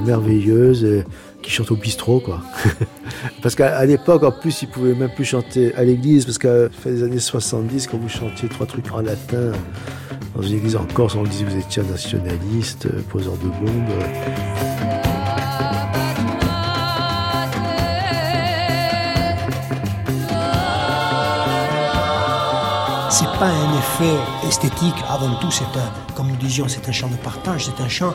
merveilleuse 0.00 0.84
euh, 0.84 1.04
qui 1.42 1.50
chante 1.50 1.70
au 1.70 1.76
bistrot, 1.76 2.20
quoi. 2.20 2.40
parce 3.42 3.54
qu'à 3.54 3.84
l'époque, 3.84 4.22
en 4.22 4.32
plus, 4.32 4.62
ils 4.62 4.68
pouvaient 4.68 4.94
même 4.94 5.10
plus 5.10 5.24
chanter 5.24 5.74
à 5.74 5.84
l'église, 5.84 6.24
parce 6.24 6.38
qu'à 6.38 6.68
fin 6.70 6.90
des 6.90 7.02
années 7.02 7.18
70, 7.18 7.88
quand 7.88 7.98
vous 7.98 8.08
chantiez 8.08 8.48
trois 8.48 8.66
trucs 8.66 8.92
en 8.92 9.00
latin 9.00 9.52
dans 10.34 10.42
une 10.42 10.54
église 10.54 10.76
en 10.76 10.84
Corse, 10.84 11.14
on 11.14 11.24
disait 11.24 11.44
vous 11.44 11.58
étiez 11.58 11.82
un 11.82 11.90
nationaliste, 11.90 12.86
euh, 12.86 13.02
poseur 13.10 13.34
de 13.34 13.48
bombes. 13.48 13.88
C'est 23.10 23.38
pas 23.38 23.46
un 23.46 23.78
effet 23.78 24.48
esthétique, 24.48 24.94
avant 25.08 25.34
tout, 25.34 25.50
c'est 25.50 25.64
un, 25.64 26.14
comme 26.14 26.28
nous 26.28 26.36
disions, 26.36 26.66
c'est 26.66 26.88
un 26.88 26.92
chant 26.92 27.08
de 27.08 27.16
partage, 27.16 27.66
c'est 27.66 27.82
un 27.82 27.88
chant 27.88 28.14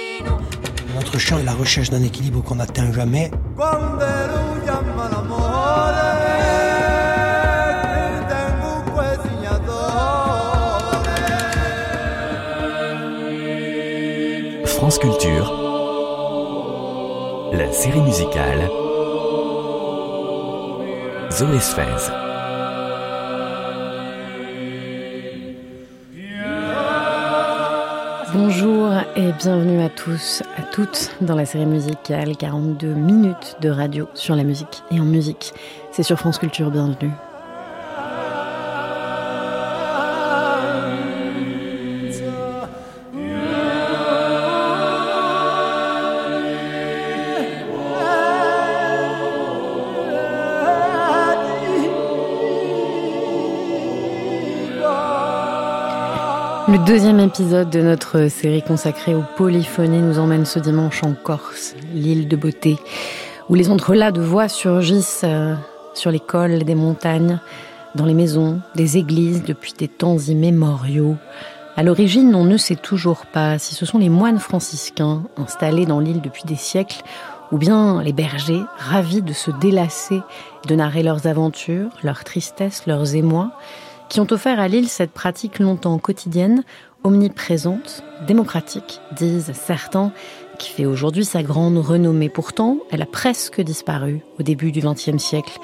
Notre 1.13 1.25
chant 1.25 1.39
est 1.39 1.43
la 1.43 1.51
recherche 1.51 1.89
d'un 1.89 2.03
équilibre 2.03 2.41
qu'on 2.41 2.55
n'atteint 2.55 2.89
jamais. 2.93 3.29
France 14.65 14.99
Culture, 14.99 15.51
la 17.51 17.69
série 17.73 17.99
musicale 17.99 18.69
Zoé 21.29 21.59
Sfez. 21.59 22.09
Bonjour 28.33 28.90
et 29.15 29.31
bienvenue 29.33 29.81
à 29.81 29.89
tous, 29.89 30.43
à 30.57 30.61
toutes 30.61 31.11
dans 31.21 31.35
la 31.35 31.45
série 31.45 31.65
musicale 31.65 32.37
42 32.37 32.87
minutes 32.93 33.57
de 33.61 33.69
radio 33.69 34.07
sur 34.13 34.35
la 34.35 34.43
musique 34.43 34.83
et 34.91 34.99
en 34.99 35.05
musique. 35.05 35.53
C'est 35.91 36.03
sur 36.03 36.17
France 36.17 36.37
Culture, 36.37 36.71
bienvenue. 36.71 37.11
Le 56.71 56.77
deuxième 56.85 57.19
épisode 57.19 57.69
de 57.69 57.81
notre 57.81 58.29
série 58.29 58.61
consacrée 58.61 59.13
aux 59.13 59.25
polyphonies 59.35 60.01
nous 60.01 60.19
emmène 60.19 60.45
ce 60.45 60.57
dimanche 60.57 61.03
en 61.03 61.11
Corse, 61.11 61.75
l'île 61.93 62.29
de 62.29 62.37
beauté, 62.37 62.77
où 63.49 63.55
les 63.55 63.69
entrelacs 63.69 64.13
de 64.13 64.21
voix 64.21 64.47
surgissent 64.47 65.25
euh, 65.25 65.53
sur 65.93 66.11
les 66.11 66.21
cols 66.21 66.63
des 66.63 66.75
montagnes, 66.75 67.41
dans 67.95 68.05
les 68.05 68.13
maisons, 68.13 68.61
des 68.73 68.97
églises 68.97 69.43
depuis 69.43 69.73
des 69.77 69.89
temps 69.89 70.17
immémoriaux. 70.17 71.17
À 71.75 71.83
l'origine, 71.83 72.33
on 72.35 72.45
ne 72.45 72.55
sait 72.55 72.77
toujours 72.77 73.25
pas 73.25 73.59
si 73.59 73.75
ce 73.75 73.85
sont 73.85 73.97
les 73.97 74.07
moines 74.07 74.39
franciscains 74.39 75.23
installés 75.35 75.85
dans 75.85 75.99
l'île 75.99 76.21
depuis 76.21 76.43
des 76.45 76.55
siècles 76.55 77.01
ou 77.51 77.57
bien 77.57 78.01
les 78.01 78.13
bergers 78.13 78.63
ravis 78.77 79.21
de 79.21 79.33
se 79.33 79.51
délasser, 79.51 80.21
de 80.69 80.75
narrer 80.75 81.03
leurs 81.03 81.27
aventures, 81.27 81.89
leurs 82.01 82.23
tristesses, 82.23 82.87
leurs 82.87 83.13
émois, 83.13 83.51
qui 84.11 84.19
ont 84.19 84.27
offert 84.31 84.59
à 84.59 84.67
Lille 84.67 84.89
cette 84.89 85.11
pratique 85.11 85.59
longtemps 85.59 85.97
quotidienne, 85.97 86.65
omniprésente, 87.05 88.03
démocratique, 88.27 88.99
disent 89.13 89.53
certains, 89.53 90.11
qui 90.59 90.69
fait 90.69 90.85
aujourd'hui 90.85 91.23
sa 91.23 91.43
grande 91.43 91.77
renommée. 91.77 92.27
Pourtant, 92.27 92.79
elle 92.91 93.01
a 93.01 93.05
presque 93.05 93.61
disparu 93.61 94.19
au 94.37 94.43
début 94.43 94.73
du 94.73 94.81
XXe 94.81 95.17
siècle. 95.17 95.57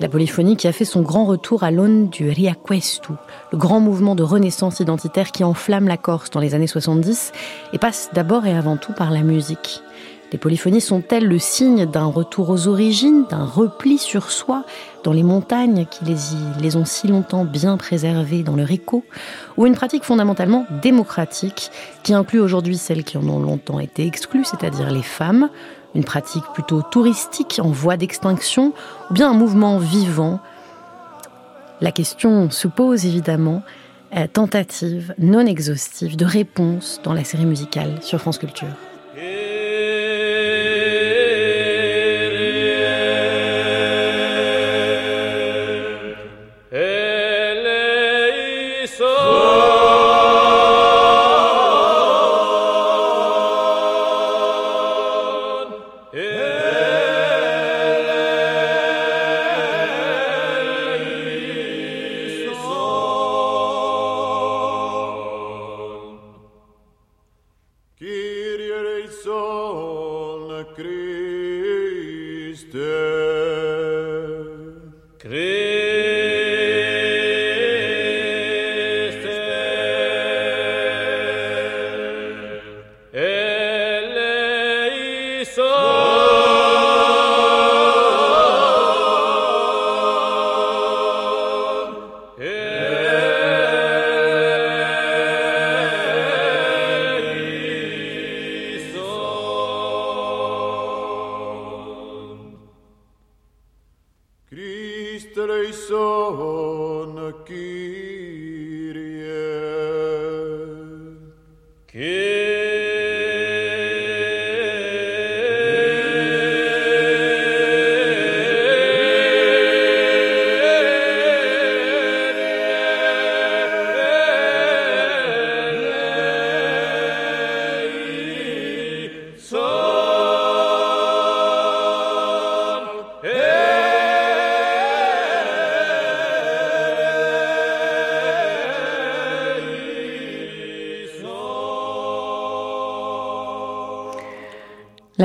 La 0.00 0.08
polyphonie 0.08 0.56
qui 0.56 0.66
a 0.66 0.72
fait 0.72 0.84
son 0.84 1.02
grand 1.02 1.24
retour 1.24 1.62
à 1.62 1.70
l'aune 1.70 2.08
du 2.08 2.28
Riaquestu, 2.28 3.12
le 3.52 3.58
grand 3.58 3.78
mouvement 3.78 4.16
de 4.16 4.24
renaissance 4.24 4.80
identitaire 4.80 5.30
qui 5.30 5.44
enflamme 5.44 5.86
la 5.86 5.96
Corse 5.96 6.30
dans 6.30 6.40
les 6.40 6.56
années 6.56 6.66
70 6.66 7.30
et 7.74 7.78
passe 7.78 8.10
d'abord 8.12 8.44
et 8.44 8.56
avant 8.56 8.76
tout 8.76 8.92
par 8.92 9.12
la 9.12 9.22
musique. 9.22 9.82
Les 10.34 10.38
polyphonies 10.38 10.80
sont-elles 10.80 11.28
le 11.28 11.38
signe 11.38 11.86
d'un 11.86 12.06
retour 12.06 12.50
aux 12.50 12.66
origines, 12.66 13.24
d'un 13.30 13.44
repli 13.44 13.98
sur 13.98 14.32
soi 14.32 14.64
dans 15.04 15.12
les 15.12 15.22
montagnes 15.22 15.86
qui 15.88 16.04
les, 16.04 16.16
les 16.60 16.74
ont 16.74 16.84
si 16.84 17.06
longtemps 17.06 17.44
bien 17.44 17.76
préservées 17.76 18.42
dans 18.42 18.56
leur 18.56 18.72
écho, 18.72 19.04
ou 19.56 19.64
une 19.64 19.76
pratique 19.76 20.02
fondamentalement 20.02 20.66
démocratique 20.82 21.70
qui 22.02 22.14
inclut 22.14 22.40
aujourd'hui 22.40 22.78
celles 22.78 23.04
qui 23.04 23.16
en 23.16 23.28
ont 23.28 23.38
longtemps 23.38 23.78
été 23.78 24.04
exclues, 24.08 24.44
c'est-à-dire 24.44 24.90
les 24.90 25.04
femmes, 25.04 25.50
une 25.94 26.02
pratique 26.02 26.42
plutôt 26.52 26.82
touristique 26.82 27.60
en 27.62 27.68
voie 27.68 27.96
d'extinction, 27.96 28.72
ou 29.10 29.14
bien 29.14 29.30
un 29.30 29.34
mouvement 29.34 29.78
vivant? 29.78 30.40
La 31.80 31.92
question 31.92 32.50
se 32.50 32.66
pose 32.66 33.06
évidemment, 33.06 33.62
euh, 34.16 34.26
tentative 34.26 35.14
non 35.16 35.46
exhaustive 35.46 36.16
de 36.16 36.24
réponse 36.24 37.00
dans 37.04 37.12
la 37.12 37.22
série 37.22 37.46
musicale 37.46 38.02
sur 38.02 38.20
France 38.20 38.38
Culture. 38.38 38.66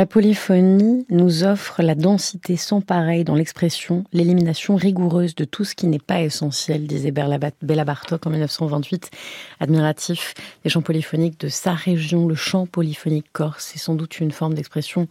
Polyphonie 0.10 1.06
nous 1.10 1.44
offre 1.44 1.84
la 1.84 1.94
densité 1.94 2.58
sans 2.58 2.82
pareil 2.82 3.24
dans 3.24 3.36
l'expression, 3.36 4.04
l'élimination 4.12 4.76
rigoureuse 4.76 5.36
de 5.36 5.46
tout 5.46 5.64
ce 5.64 5.76
qui 5.76 5.86
n'est 5.86 6.00
pas 6.00 6.22
essentiel, 6.22 6.88
disait 6.88 7.12
Béla 7.12 7.86
Bartok 7.86 8.26
en 8.26 8.32
1928, 8.32 9.12
admiratif 9.60 10.34
des 10.64 10.70
chants 10.70 10.82
polyphoniques 10.82 11.40
de 11.40 11.48
sa 11.48 11.74
région, 11.74 12.28
le 12.28 12.36
chant 12.36 12.66
polyphonique 12.66 13.28
corse. 13.32 13.70
C'est 13.72 13.80
sans 13.80 13.94
doute 13.94 14.20
une 14.20 14.32
forme 14.32 14.56
d'expression 14.56 15.08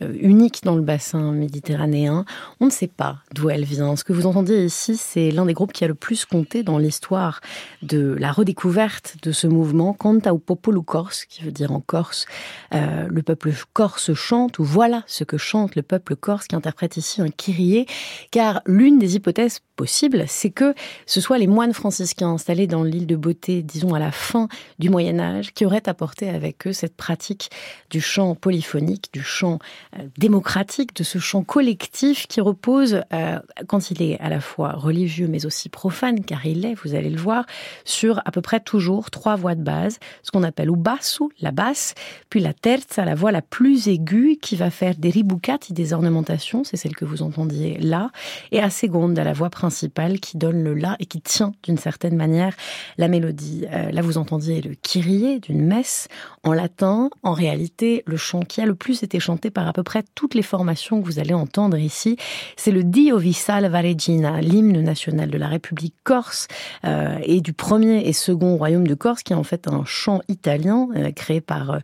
unique 0.00 0.60
dans 0.64 0.76
le 0.76 0.82
bassin 0.82 1.32
méditerranéen. 1.32 2.24
On 2.60 2.66
ne 2.66 2.70
sait 2.70 2.86
pas 2.86 3.18
d'où 3.34 3.50
elle 3.50 3.64
vient. 3.64 3.96
Ce 3.96 4.04
que 4.04 4.12
vous 4.12 4.26
entendez 4.26 4.64
ici, 4.64 4.96
c'est 4.96 5.30
l'un 5.30 5.46
des 5.46 5.52
groupes 5.52 5.72
qui 5.72 5.84
a 5.84 5.88
le 5.88 5.94
plus 5.94 6.24
compté 6.24 6.62
dans 6.62 6.78
l'histoire 6.78 7.40
de 7.82 8.16
la 8.18 8.32
redécouverte 8.32 9.16
de 9.22 9.32
ce 9.32 9.46
mouvement, 9.46 9.92
Canta 9.92 10.34
au 10.34 10.38
Popolo 10.38 10.82
Corse, 10.82 11.24
qui 11.24 11.42
veut 11.42 11.52
dire 11.52 11.72
en 11.72 11.80
Corse, 11.80 12.26
euh, 12.74 13.06
le 13.08 13.22
peuple 13.22 13.52
corse 13.72 14.14
chante, 14.14 14.58
ou 14.58 14.64
voilà 14.64 15.02
ce 15.06 15.24
que 15.24 15.38
chante 15.38 15.76
le 15.76 15.82
peuple 15.82 16.16
corse, 16.16 16.46
qui 16.46 16.56
interprète 16.56 16.96
ici 16.96 17.20
un 17.20 17.28
kyrie, 17.28 17.86
car 18.30 18.62
l'une 18.66 18.98
des 18.98 19.16
hypothèses 19.16 19.60
possibles, 19.76 20.24
c'est 20.28 20.50
que 20.50 20.74
ce 21.06 21.20
soit 21.20 21.38
les 21.38 21.46
moines 21.46 21.72
franciscains 21.72 22.28
installés 22.28 22.66
dans 22.66 22.82
l'île 22.82 23.06
de 23.06 23.16
Beauté, 23.16 23.62
disons 23.62 23.94
à 23.94 23.98
la 23.98 24.12
fin 24.12 24.48
du 24.78 24.90
Moyen 24.90 25.18
Âge, 25.18 25.52
qui 25.54 25.64
auraient 25.64 25.88
apporté 25.88 26.28
avec 26.28 26.66
eux 26.66 26.72
cette 26.72 26.96
pratique 26.96 27.50
du 27.88 28.00
chant 28.00 28.34
polyphonique, 28.34 29.10
du 29.12 29.22
chant 29.22 29.58
euh, 29.89 29.89
démocratique, 30.18 30.94
de 30.94 31.02
ce 31.02 31.18
chant 31.18 31.42
collectif 31.42 32.26
qui 32.26 32.40
repose, 32.40 33.02
euh, 33.12 33.38
quand 33.66 33.90
il 33.90 34.02
est 34.02 34.18
à 34.20 34.28
la 34.28 34.40
fois 34.40 34.72
religieux 34.72 35.26
mais 35.28 35.46
aussi 35.46 35.68
profane, 35.68 36.20
car 36.24 36.46
il 36.46 36.64
est, 36.64 36.74
vous 36.74 36.94
allez 36.94 37.10
le 37.10 37.18
voir, 37.18 37.44
sur 37.84 38.20
à 38.24 38.30
peu 38.30 38.40
près 38.40 38.60
toujours 38.60 39.10
trois 39.10 39.36
voix 39.36 39.54
de 39.54 39.62
base, 39.62 39.98
ce 40.22 40.30
qu'on 40.30 40.42
appelle 40.42 40.70
ou 40.70 40.76
basso, 40.76 41.30
la 41.40 41.50
basse, 41.50 41.94
puis 42.28 42.40
la 42.40 42.52
terza, 42.52 43.04
la 43.04 43.14
voix 43.14 43.32
la 43.32 43.42
plus 43.42 43.88
aiguë, 43.88 44.38
qui 44.40 44.56
va 44.56 44.70
faire 44.70 44.94
des 44.96 45.10
ribucati, 45.10 45.72
des 45.72 45.92
ornementations, 45.92 46.62
c'est 46.64 46.76
celle 46.76 46.94
que 46.94 47.04
vous 47.04 47.22
entendiez 47.22 47.78
là, 47.78 48.10
et 48.52 48.60
à 48.60 48.70
seconde, 48.70 49.18
la 49.18 49.32
voix 49.32 49.50
principale 49.50 50.20
qui 50.20 50.38
donne 50.38 50.62
le 50.62 50.74
la 50.74 50.96
et 51.00 51.06
qui 51.06 51.20
tient 51.20 51.52
d'une 51.64 51.78
certaine 51.78 52.16
manière 52.16 52.54
la 52.96 53.08
mélodie. 53.08 53.66
Euh, 53.72 53.90
là, 53.90 54.02
vous 54.02 54.18
entendiez 54.18 54.60
le 54.60 54.74
kyrie 54.74 55.40
d'une 55.40 55.64
messe 55.64 56.08
en 56.44 56.52
latin, 56.52 57.10
en 57.22 57.32
réalité, 57.32 58.02
le 58.06 58.16
chant 58.16 58.40
qui 58.40 58.60
a 58.60 58.66
le 58.66 58.74
plus 58.74 59.02
été 59.02 59.20
chanté 59.20 59.50
par 59.50 59.66
à 59.68 59.72
peu 59.80 59.84
près 59.84 60.04
toutes 60.14 60.34
les 60.34 60.42
formations 60.42 61.00
que 61.00 61.06
vous 61.06 61.20
allez 61.20 61.32
entendre 61.32 61.78
ici, 61.78 62.18
c'est 62.56 62.70
le 62.70 62.84
Dio 62.84 63.16
vi 63.16 63.32
salva 63.32 63.80
regina, 63.80 64.42
l'hymne 64.42 64.82
national 64.82 65.30
de 65.30 65.38
la 65.38 65.48
République 65.48 65.94
corse 66.04 66.48
euh, 66.84 67.16
et 67.22 67.40
du 67.40 67.54
premier 67.54 68.06
et 68.06 68.12
second 68.12 68.58
royaume 68.58 68.86
de 68.86 68.94
Corse, 68.94 69.22
qui 69.22 69.32
est 69.32 69.36
en 69.36 69.42
fait 69.42 69.68
un 69.68 69.86
chant 69.86 70.20
italien 70.28 70.88
euh, 70.96 71.12
créé 71.12 71.40
par 71.40 71.78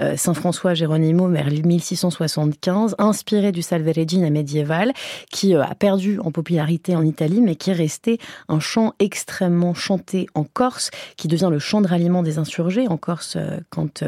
euh, 0.00 0.16
Saint 0.16 0.32
François 0.32 0.72
Geronimo 0.72 1.28
vers 1.28 1.50
1675, 1.50 2.94
inspiré 2.98 3.52
du 3.52 3.60
Salve 3.60 3.92
Regina 3.94 4.30
médiéval, 4.30 4.94
qui 5.30 5.54
a 5.54 5.74
perdu 5.74 6.20
en 6.20 6.30
popularité 6.30 6.96
en 6.96 7.04
Italie, 7.04 7.42
mais 7.42 7.56
qui 7.56 7.68
est 7.68 7.74
resté 7.74 8.18
un 8.48 8.60
chant 8.60 8.94
extrêmement 8.98 9.74
chanté 9.74 10.26
en 10.34 10.44
Corse, 10.44 10.90
qui 11.18 11.28
devient 11.28 11.50
le 11.50 11.58
chant 11.58 11.82
de 11.82 11.88
ralliement 11.88 12.22
des 12.22 12.38
insurgés 12.38 12.88
en 12.88 12.96
Corse 12.96 13.36
quand 13.68 14.02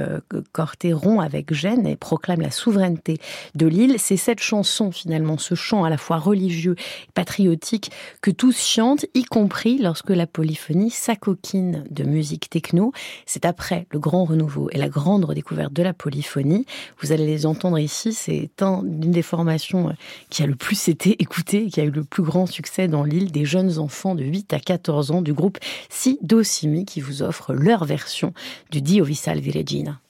Corté 0.53 0.95
rompt 0.95 1.23
avec 1.23 1.53
Gênes 1.53 1.87
et 1.87 1.97
proclame 1.97 2.41
la 2.41 2.51
souveraineté 2.55 3.19
de 3.55 3.67
l'île. 3.67 3.97
C'est 3.99 4.17
cette 4.17 4.41
chanson 4.41 4.91
finalement, 4.91 5.39
ce 5.39 5.55
chant 5.55 5.85
à 5.85 5.91
la 5.91 5.99
fois 5.99 6.19
religieux 6.19 6.77
et 6.79 7.13
patriotique 7.15 7.91
que 8.21 8.31
tous 8.31 8.65
chantent, 8.65 9.07
y 9.15 9.25
compris 9.25 9.79
lorsque 9.79 10.11
la 10.11 10.27
polyphonie 10.27 10.91
s'acoquine 10.91 11.85
de 11.91 12.05
musique 12.05 12.51
techno. 12.51 12.93
C'est 13.27 13.45
après 13.45 13.87
le 13.91 13.99
grand 13.99 14.25
renouveau 14.25 14.69
et 14.73 14.79
la 14.79 14.89
grande 14.89 15.25
redécouverte 15.25 15.73
de 15.73 15.83
la 15.83 15.93
polyphonie. 15.93 16.67
Vous 17.01 17.13
allez 17.13 17.27
les 17.27 17.47
entendre 17.47 17.79
ici, 17.79 18.13
c'est 18.13 18.51
une 18.63 19.11
des 19.11 19.23
formations 19.23 19.89
euh, 19.89 19.93
qui 20.31 20.43
a 20.43 20.47
le 20.47 20.55
plus 20.55 20.89
été 20.89 21.21
écoutée, 21.23 21.67
qui 21.67 21.81
a 21.81 21.85
eu 21.85 21.91
le 21.91 22.05
plus 22.05 22.23
grand 22.23 22.47
succès 22.47 22.89
dans 22.89 23.05
l'île 23.05 23.33
des 23.33 23.45
jeunes 23.45 23.79
enfants 23.79 24.15
de 24.15 24.25
8 24.25 24.53
à 24.53 24.61
14 24.61 25.11
ans 25.11 25.23
du 25.23 25.33
groupe 25.33 25.59
Sidosimi 25.91 26.85
qui 26.85 27.01
vous 27.01 27.23
offre 27.23 27.55
leur 27.55 27.85
version 27.85 28.33
du 28.71 28.81
Dio 28.83 29.05
Visal 29.05 29.41
Viregina. 29.41 30.01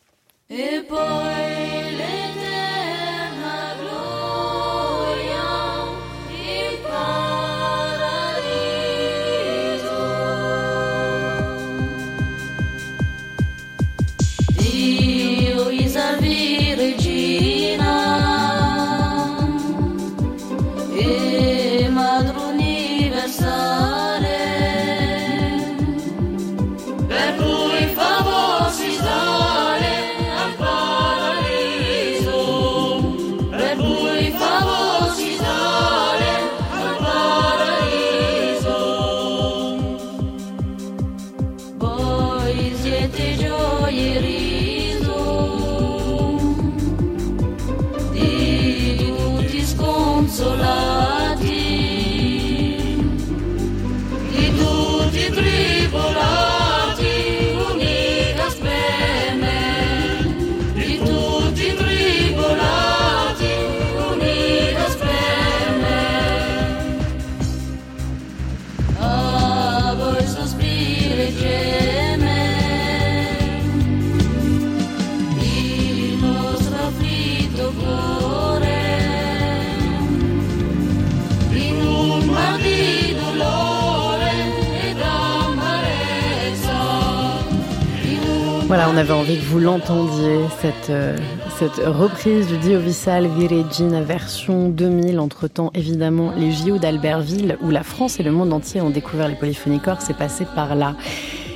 On 88.86 88.96
avait 88.98 89.12
envie 89.12 89.38
que 89.38 89.44
vous 89.44 89.60
l'entendiez, 89.60 90.40
cette, 90.60 90.90
euh, 90.90 91.16
cette 91.58 91.76
reprise 91.86 92.46
du 92.48 92.58
Dio 92.58 92.78
Visal 92.78 93.26
Viregina 93.28 94.02
version 94.02 94.68
2000. 94.68 95.20
Entre-temps, 95.20 95.70
évidemment, 95.74 96.32
les 96.36 96.52
JO 96.52 96.76
d'Albertville, 96.76 97.56
où 97.62 97.70
la 97.70 97.82
France 97.82 98.20
et 98.20 98.22
le 98.22 98.30
monde 98.30 98.52
entier 98.52 98.82
ont 98.82 98.90
découvert 98.90 99.28
les 99.28 99.36
polyphonies 99.36 99.80
corses, 99.80 100.04
c'est 100.06 100.16
passé 100.16 100.44
par 100.54 100.74
là. 100.74 100.96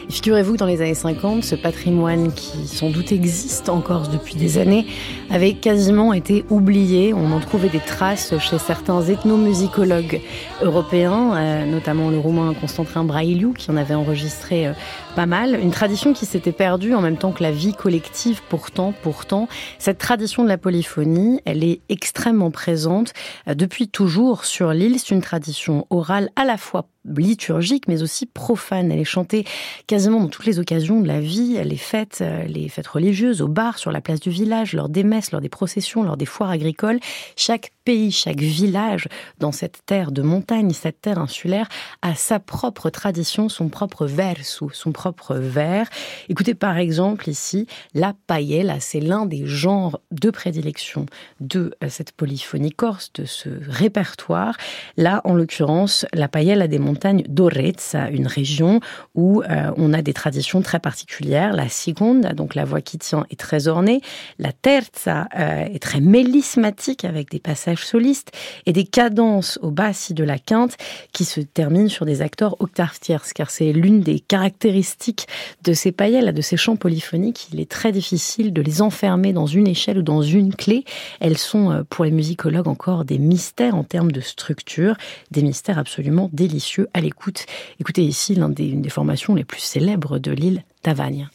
Figurez-vous 0.09 0.55
que 0.55 0.59
dans 0.59 0.67
les 0.67 0.81
années 0.81 0.95
50, 0.95 1.45
ce 1.45 1.55
patrimoine 1.55 2.33
qui 2.33 2.67
sans 2.67 2.89
doute 2.89 3.13
existe 3.13 3.69
en 3.69 3.83
Corse 3.83 4.09
depuis 4.09 4.37
des 4.37 4.57
années 4.57 4.87
avait 5.29 5.53
quasiment 5.53 6.15
été 6.15 6.47
oublié. 6.49 7.13
On 7.13 7.31
en 7.31 7.41
trouvait 7.41 7.69
des 7.69 7.79
traces 7.79 8.33
chez 8.39 8.59
certains 8.59 9.03
ethnomusicologues 9.03 10.23
européens, 10.63 11.37
euh, 11.37 11.67
notamment 11.67 12.09
le 12.09 12.19
roumain 12.19 12.55
Constantin 12.55 13.05
Brailiu, 13.05 13.53
qui 13.53 13.71
en 13.71 13.77
avait 13.77 13.95
enregistré 13.95 14.67
euh, 14.67 14.73
pas 15.15 15.27
mal. 15.27 15.61
Une 15.61 15.73
tradition 15.73 16.15
qui 16.15 16.25
s'était 16.25 16.53
perdue 16.53 16.95
en 16.95 17.03
même 17.03 17.19
temps 17.19 17.33
que 17.33 17.43
la 17.43 17.53
vie 17.53 17.75
collective. 17.75 18.41
Pourtant, 18.49 18.95
pourtant, 19.03 19.47
cette 19.79 19.99
tradition 19.99 20.43
de 20.43 20.49
la 20.49 20.57
polyphonie, 20.57 21.43
elle 21.45 21.63
est 21.63 21.83
extrêmement 21.91 22.51
présente 22.51 23.13
euh, 23.47 23.55
depuis 23.55 23.89
toujours 23.89 24.47
sur 24.47 24.73
l'île. 24.73 24.99
C'est 24.99 25.15
une 25.15 25.21
tradition 25.21 25.87
orale 25.91 26.31
à 26.35 26.47
la 26.47 26.57
fois 26.57 26.87
liturgique 27.05 27.89
mais 27.89 28.03
aussi 28.03 28.27
profane. 28.27 28.93
Elle 28.93 29.01
est 29.01 29.05
chantée 29.05 29.45
quasiment 29.87 30.21
dans 30.21 30.29
toutes 30.29 30.47
les 30.47 30.59
occasions 30.59 31.01
de 31.01 31.09
la 31.09 31.21
vie, 31.21 31.59
les 31.63 31.77
fêtes, 31.77 32.19
euh, 32.21 32.45
les 32.45 32.69
fêtes 32.69 32.87
religieuses, 32.87 33.43
au 33.43 33.49
bar, 33.49 33.79
sur 33.79 33.93
la 33.93 34.01
place 34.01 34.21
du 34.21 34.31
village, 34.31 34.73
lors 34.73 34.89
des 34.89 35.05
messes, 35.05 35.33
lors 35.33 35.41
des 35.41 35.49
processions, 35.49 36.03
lors 36.03 36.17
des 36.17 36.27
foires 36.27 36.51
agricoles. 36.51 37.01
Chaque 37.37 37.73
chaque 38.11 38.41
village 38.41 39.09
dans 39.39 39.53
cette 39.53 39.79
terre 39.87 40.13
de 40.13 40.21
montagne, 40.21 40.73
cette 40.73 41.01
terre 41.01 41.19
insulaire, 41.19 41.69
a 42.03 42.15
sa 42.15 42.39
propre 42.39 42.91
tradition, 42.91 43.49
son 43.49 43.69
propre 43.69 44.07
verso, 44.07 44.71
son 44.73 44.93
propre 44.93 45.35
vers. 45.35 45.89
Écoutez 46.29 46.55
par 46.55 46.77
exemple 46.77 47.29
ici 47.31 47.67
la 47.95 48.15
paella, 48.27 48.79
c'est 48.81 49.01
l'un 49.01 49.25
des 49.25 49.47
genres 49.47 50.01
de 50.11 50.31
prédilection 50.31 51.07
de 51.41 51.75
euh, 51.83 51.89
cette 51.89 52.13
polyphonie 52.13 52.73
corse, 52.73 53.11
de 53.15 53.25
ce 53.25 53.49
répertoire. 53.69 54.57
Là, 54.97 55.23
en 55.25 55.35
l'occurrence, 55.35 56.05
la 56.13 56.29
paella 56.29 56.69
des 56.69 56.79
montagnes 56.79 57.25
d'Orezza, 57.29 58.11
une 58.11 58.27
région 58.27 58.81
où 59.15 59.43
euh, 59.43 59.73
on 59.77 59.95
a 59.95 60.03
des 60.03 60.13
traditions 60.13 60.61
très 60.61 60.79
particulières. 60.79 61.55
La 61.55 61.69
seconda, 61.69 62.35
donc 62.35 62.55
la 62.55 62.65
voix 62.65 62.83
qui 62.83 62.99
tient, 62.99 63.25
est 63.31 63.41
très 63.41 63.69
ornée. 63.69 64.03
La 64.39 64.53
terza 64.53 65.29
euh, 65.39 65.65
est 65.65 65.83
très 65.83 66.01
mélismatique 66.01 67.05
avec 67.05 67.31
des 67.31 67.41
passages 67.41 67.78
solistes 67.85 68.33
et 68.67 68.73
des 68.73 68.85
cadences 68.85 69.59
au 69.63 69.71
bassi 69.71 70.15
de 70.15 70.25
la 70.25 70.39
quinte 70.39 70.77
qui 71.13 71.25
se 71.25 71.41
terminent 71.41 71.89
sur 71.89 72.07
des 72.07 72.23
acteurs 72.23 72.57
octaves 72.61 72.99
tierces, 73.01 73.33
car 73.33 73.51
c'est 73.51 73.73
l'une 73.73 74.01
des 74.01 74.21
caractéristiques 74.21 75.27
de 75.65 75.73
ces 75.73 75.93
païelles, 75.93 76.33
de 76.33 76.43
ces 76.43 76.57
chants 76.57 76.77
polyphoniques. 76.77 77.49
Il 77.53 77.61
est 77.61 77.71
très 77.71 77.93
difficile 77.93 78.53
de 78.53 78.63
les 78.63 78.83
enfermer 78.83 79.33
dans 79.33 79.47
une 79.47 79.69
échelle 79.69 79.99
ou 79.99 80.03
dans 80.03 80.23
une 80.23 80.55
clé. 80.55 80.85
Elles 81.21 81.39
sont, 81.39 81.71
euh, 81.71 81.83
pour 81.89 82.05
les 82.05 82.11
musicologues, 82.11 82.69
encore 82.69 83.05
des 83.05 83.19
mystères 83.19 83.75
en 83.75 83.85
termes 83.85 84.13
de 84.13 84.21
structure, 84.21 84.97
des 85.31 85.43
mystères 85.43 85.79
absolument 85.79 86.31
délicieux 86.33 86.89
à 86.95 87.01
l'écoute. 87.01 87.47
Écoutez 87.81 88.03
ici 88.03 88.35
l'une 88.35 88.53
des, 88.55 88.89
formations 88.91 89.35
les 89.35 89.45
plus 89.45 89.61
célèbres 89.61 90.19
de 90.19 90.33
l'île 90.33 90.63
Tavagne. 90.83 91.29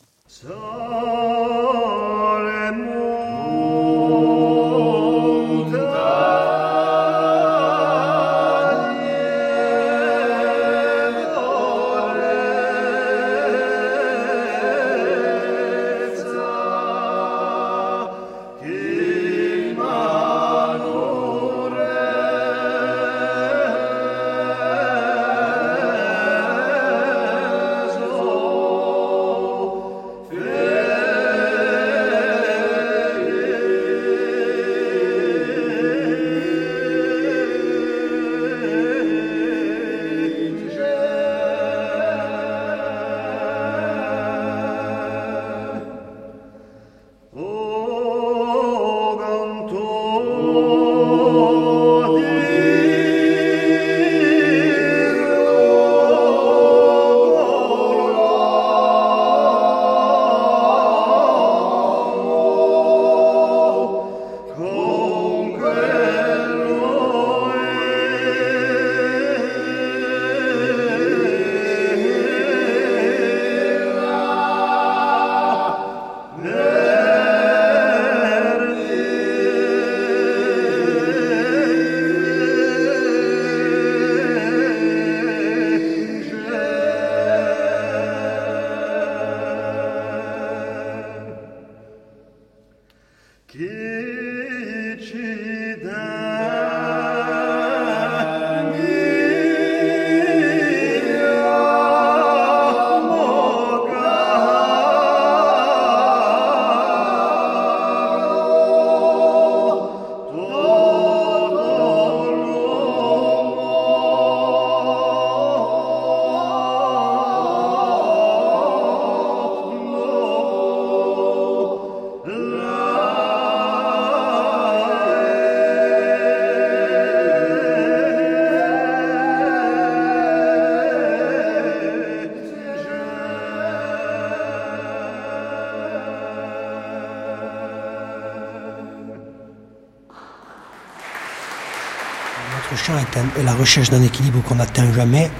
Chant 142.85 142.93
est, 142.97 143.17
un- 143.17 143.39
est 143.39 143.43
la 143.43 143.53
recherche 143.53 143.89
d'un 143.89 144.01
équilibre 144.03 144.41
qu'on 144.43 144.55
n'atteint 144.55 144.91
jamais, 144.93 145.31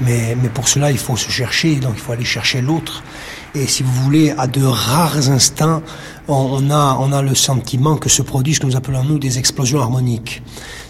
mais, 0.00 0.36
pour 0.54 0.68
cela 0.68 0.90
il 0.90 0.98
faut 0.98 1.16
se 1.16 1.30
chercher, 1.30 1.76
donc 1.76 1.92
il 1.96 2.00
faut 2.00 2.12
aller 2.12 2.24
chercher 2.24 2.60
l'autre. 2.62 3.02
Et 3.54 3.66
si 3.66 3.82
vous 3.82 3.92
voulez, 4.02 4.32
à 4.36 4.46
de 4.46 4.62
rares 4.64 5.28
instants, 5.30 5.82
on, 6.28 6.70
a, 6.70 6.96
on 7.00 7.12
a 7.12 7.22
le 7.22 7.34
sentiment 7.34 7.96
que 7.96 8.08
se 8.08 8.20
produisent 8.22 8.56
ce 8.56 8.60
que 8.60 8.66
nous 8.66 8.76
appelons 8.76 9.02
nous 9.04 9.18
des 9.18 9.38
explosions 9.38 9.80
harmoniques. 9.80 10.42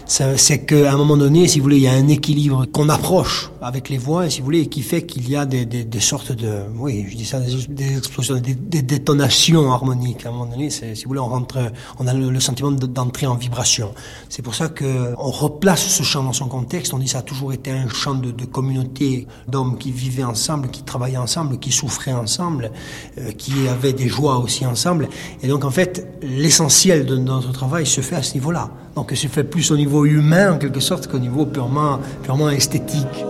C'est 0.05 0.65
qu'à 0.65 0.93
un 0.93 0.97
moment 0.97 1.17
donné, 1.17 1.47
si 1.47 1.59
vous 1.59 1.63
voulez, 1.63 1.77
il 1.77 1.83
y 1.83 1.87
a 1.87 1.93
un 1.93 2.07
équilibre 2.07 2.65
qu'on 2.65 2.89
approche 2.89 3.49
avec 3.67 3.89
les 3.89 3.97
voix, 3.97 4.29
si 4.29 4.39
vous 4.39 4.45
voulez, 4.45 4.67
qui 4.67 4.81
fait 4.81 5.01
qu'il 5.01 5.29
y 5.29 5.35
a 5.35 5.45
des, 5.45 5.99
sortes 5.99 6.31
de, 6.31 6.61
oui, 6.77 7.05
je 7.09 7.17
dis 7.17 7.25
ça, 7.25 7.41
des, 7.41 7.97
explosions, 7.97 8.35
des, 8.37 8.55
détonations 8.81 9.73
harmoniques. 9.73 10.25
À 10.25 10.29
un 10.29 10.31
moment 10.31 10.45
donné, 10.45 10.69
si 10.69 10.85
vous 11.03 11.09
voulez, 11.09 11.19
on 11.19 11.27
rentre, 11.27 11.59
on 11.99 12.07
a 12.07 12.13
le, 12.13 12.39
sentiment 12.39 12.71
de- 12.71 12.87
d'entrer 12.87 13.27
en 13.27 13.35
vibration. 13.35 13.93
C'est 14.29 14.41
pour 14.41 14.55
ça 14.55 14.69
que 14.69 15.13
on 15.17 15.31
replace 15.31 15.85
ce 15.85 16.03
chant 16.03 16.23
dans 16.23 16.31
son 16.31 16.47
contexte. 16.47 16.93
On 16.93 16.97
dit 16.97 17.09
ça 17.09 17.19
a 17.19 17.23
toujours 17.23 17.51
été 17.51 17.71
un 17.71 17.89
chant 17.89 18.15
de, 18.15 18.31
de 18.31 18.45
communauté 18.45 19.27
d'hommes 19.49 19.77
qui 19.77 19.91
vivaient 19.91 20.23
ensemble, 20.23 20.69
qui 20.69 20.83
travaillaient 20.83 21.17
ensemble, 21.17 21.59
qui 21.59 21.73
souffraient 21.73 22.13
ensemble, 22.13 22.71
euh, 23.17 23.31
qui 23.33 23.67
avaient 23.67 23.93
des 23.93 24.07
joies 24.07 24.37
aussi 24.37 24.65
ensemble. 24.65 25.09
Et 25.43 25.47
donc, 25.49 25.65
en 25.65 25.71
fait, 25.71 26.07
l'essentiel 26.21 27.05
de 27.05 27.17
notre 27.17 27.51
travail 27.51 27.85
se 27.85 27.99
fait 27.99 28.15
à 28.15 28.23
ce 28.23 28.33
niveau-là. 28.35 28.69
Donc, 28.95 29.11
se 29.13 29.27
fait 29.27 29.43
plus 29.43 29.71
au 29.71 29.77
niveau 29.77 30.05
humain, 30.05 30.53
en 30.53 30.57
quelque 30.57 30.79
sorte, 30.79 31.07
qu'au 31.07 31.19
niveau 31.19 31.45
purement, 31.45 31.99
purement 32.23 32.49
esthétique. 32.49 33.25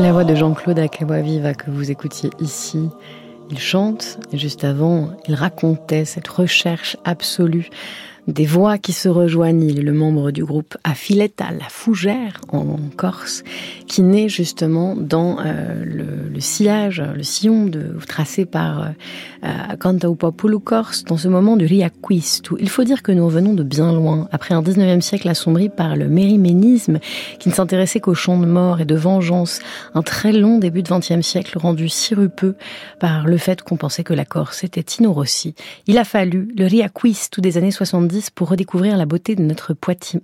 La 0.00 0.12
voix 0.12 0.22
de 0.22 0.36
Jean-Claude 0.36 0.78
Akawaviva 0.78 1.54
que 1.54 1.72
vous 1.72 1.90
écoutiez 1.90 2.30
ici. 2.40 2.88
Il 3.50 3.58
chante, 3.58 4.20
et 4.32 4.38
juste 4.38 4.62
avant, 4.62 5.10
il 5.26 5.34
racontait 5.34 6.04
cette 6.04 6.28
recherche 6.28 6.96
absolue 7.04 7.68
des 8.28 8.46
voix 8.46 8.78
qui 8.78 8.92
se 8.92 9.08
rejoignent. 9.08 9.64
Il 9.64 9.80
est 9.80 9.82
le 9.82 9.92
membre 9.92 10.30
du 10.30 10.44
groupe 10.44 10.76
Affiletta, 10.84 11.50
la 11.50 11.68
fougère 11.68 12.40
en 12.52 12.78
Corse, 12.96 13.42
qui 13.88 14.02
naît 14.02 14.28
justement 14.28 14.94
dans 14.94 15.38
euh, 15.40 15.82
le, 15.84 16.40
sillage, 16.40 17.02
le 17.02 17.22
sillon 17.22 17.66
de, 17.66 17.96
tracé 18.06 18.44
par 18.44 18.92
euh, 19.42 20.58
Corse, 20.64 21.04
dans 21.04 21.16
ce 21.16 21.28
moment 21.28 21.56
du 21.56 21.66
Riaquistu. 21.66 22.54
Il 22.60 22.68
faut 22.68 22.84
dire 22.84 23.02
que 23.02 23.10
nous 23.10 23.24
revenons 23.24 23.54
de 23.54 23.62
bien 23.62 23.92
loin, 23.92 24.28
après 24.30 24.54
un 24.54 24.62
19e 24.62 25.00
siècle 25.00 25.28
assombri 25.28 25.68
par 25.68 25.96
le 25.96 26.08
mériménisme, 26.08 26.98
qui 27.38 27.48
ne 27.48 27.54
s'intéressait 27.54 28.00
qu'aux 28.00 28.14
chants 28.14 28.38
de 28.38 28.46
mort 28.46 28.80
et 28.80 28.84
de 28.84 28.94
vengeance, 28.94 29.60
un 29.94 30.02
très 30.02 30.32
long 30.32 30.58
début 30.58 30.82
de 30.82 30.88
20e 30.88 31.22
siècle 31.22 31.58
rendu 31.58 31.88
sirupeux 31.88 32.56
par 33.00 33.26
le 33.26 33.38
fait 33.38 33.62
qu'on 33.62 33.76
pensait 33.76 34.04
que 34.04 34.14
la 34.14 34.24
Corse 34.24 34.62
était 34.64 34.84
inorossi. 34.98 35.54
Il 35.86 35.98
a 35.98 36.04
fallu 36.04 36.52
le 36.56 36.66
Riaquistu 36.66 37.40
des 37.40 37.56
années 37.56 37.70
70 37.70 38.30
pour 38.30 38.50
redécouvrir 38.50 38.96
la 38.96 39.06
beauté 39.06 39.34
de 39.34 39.42
notre 39.42 39.74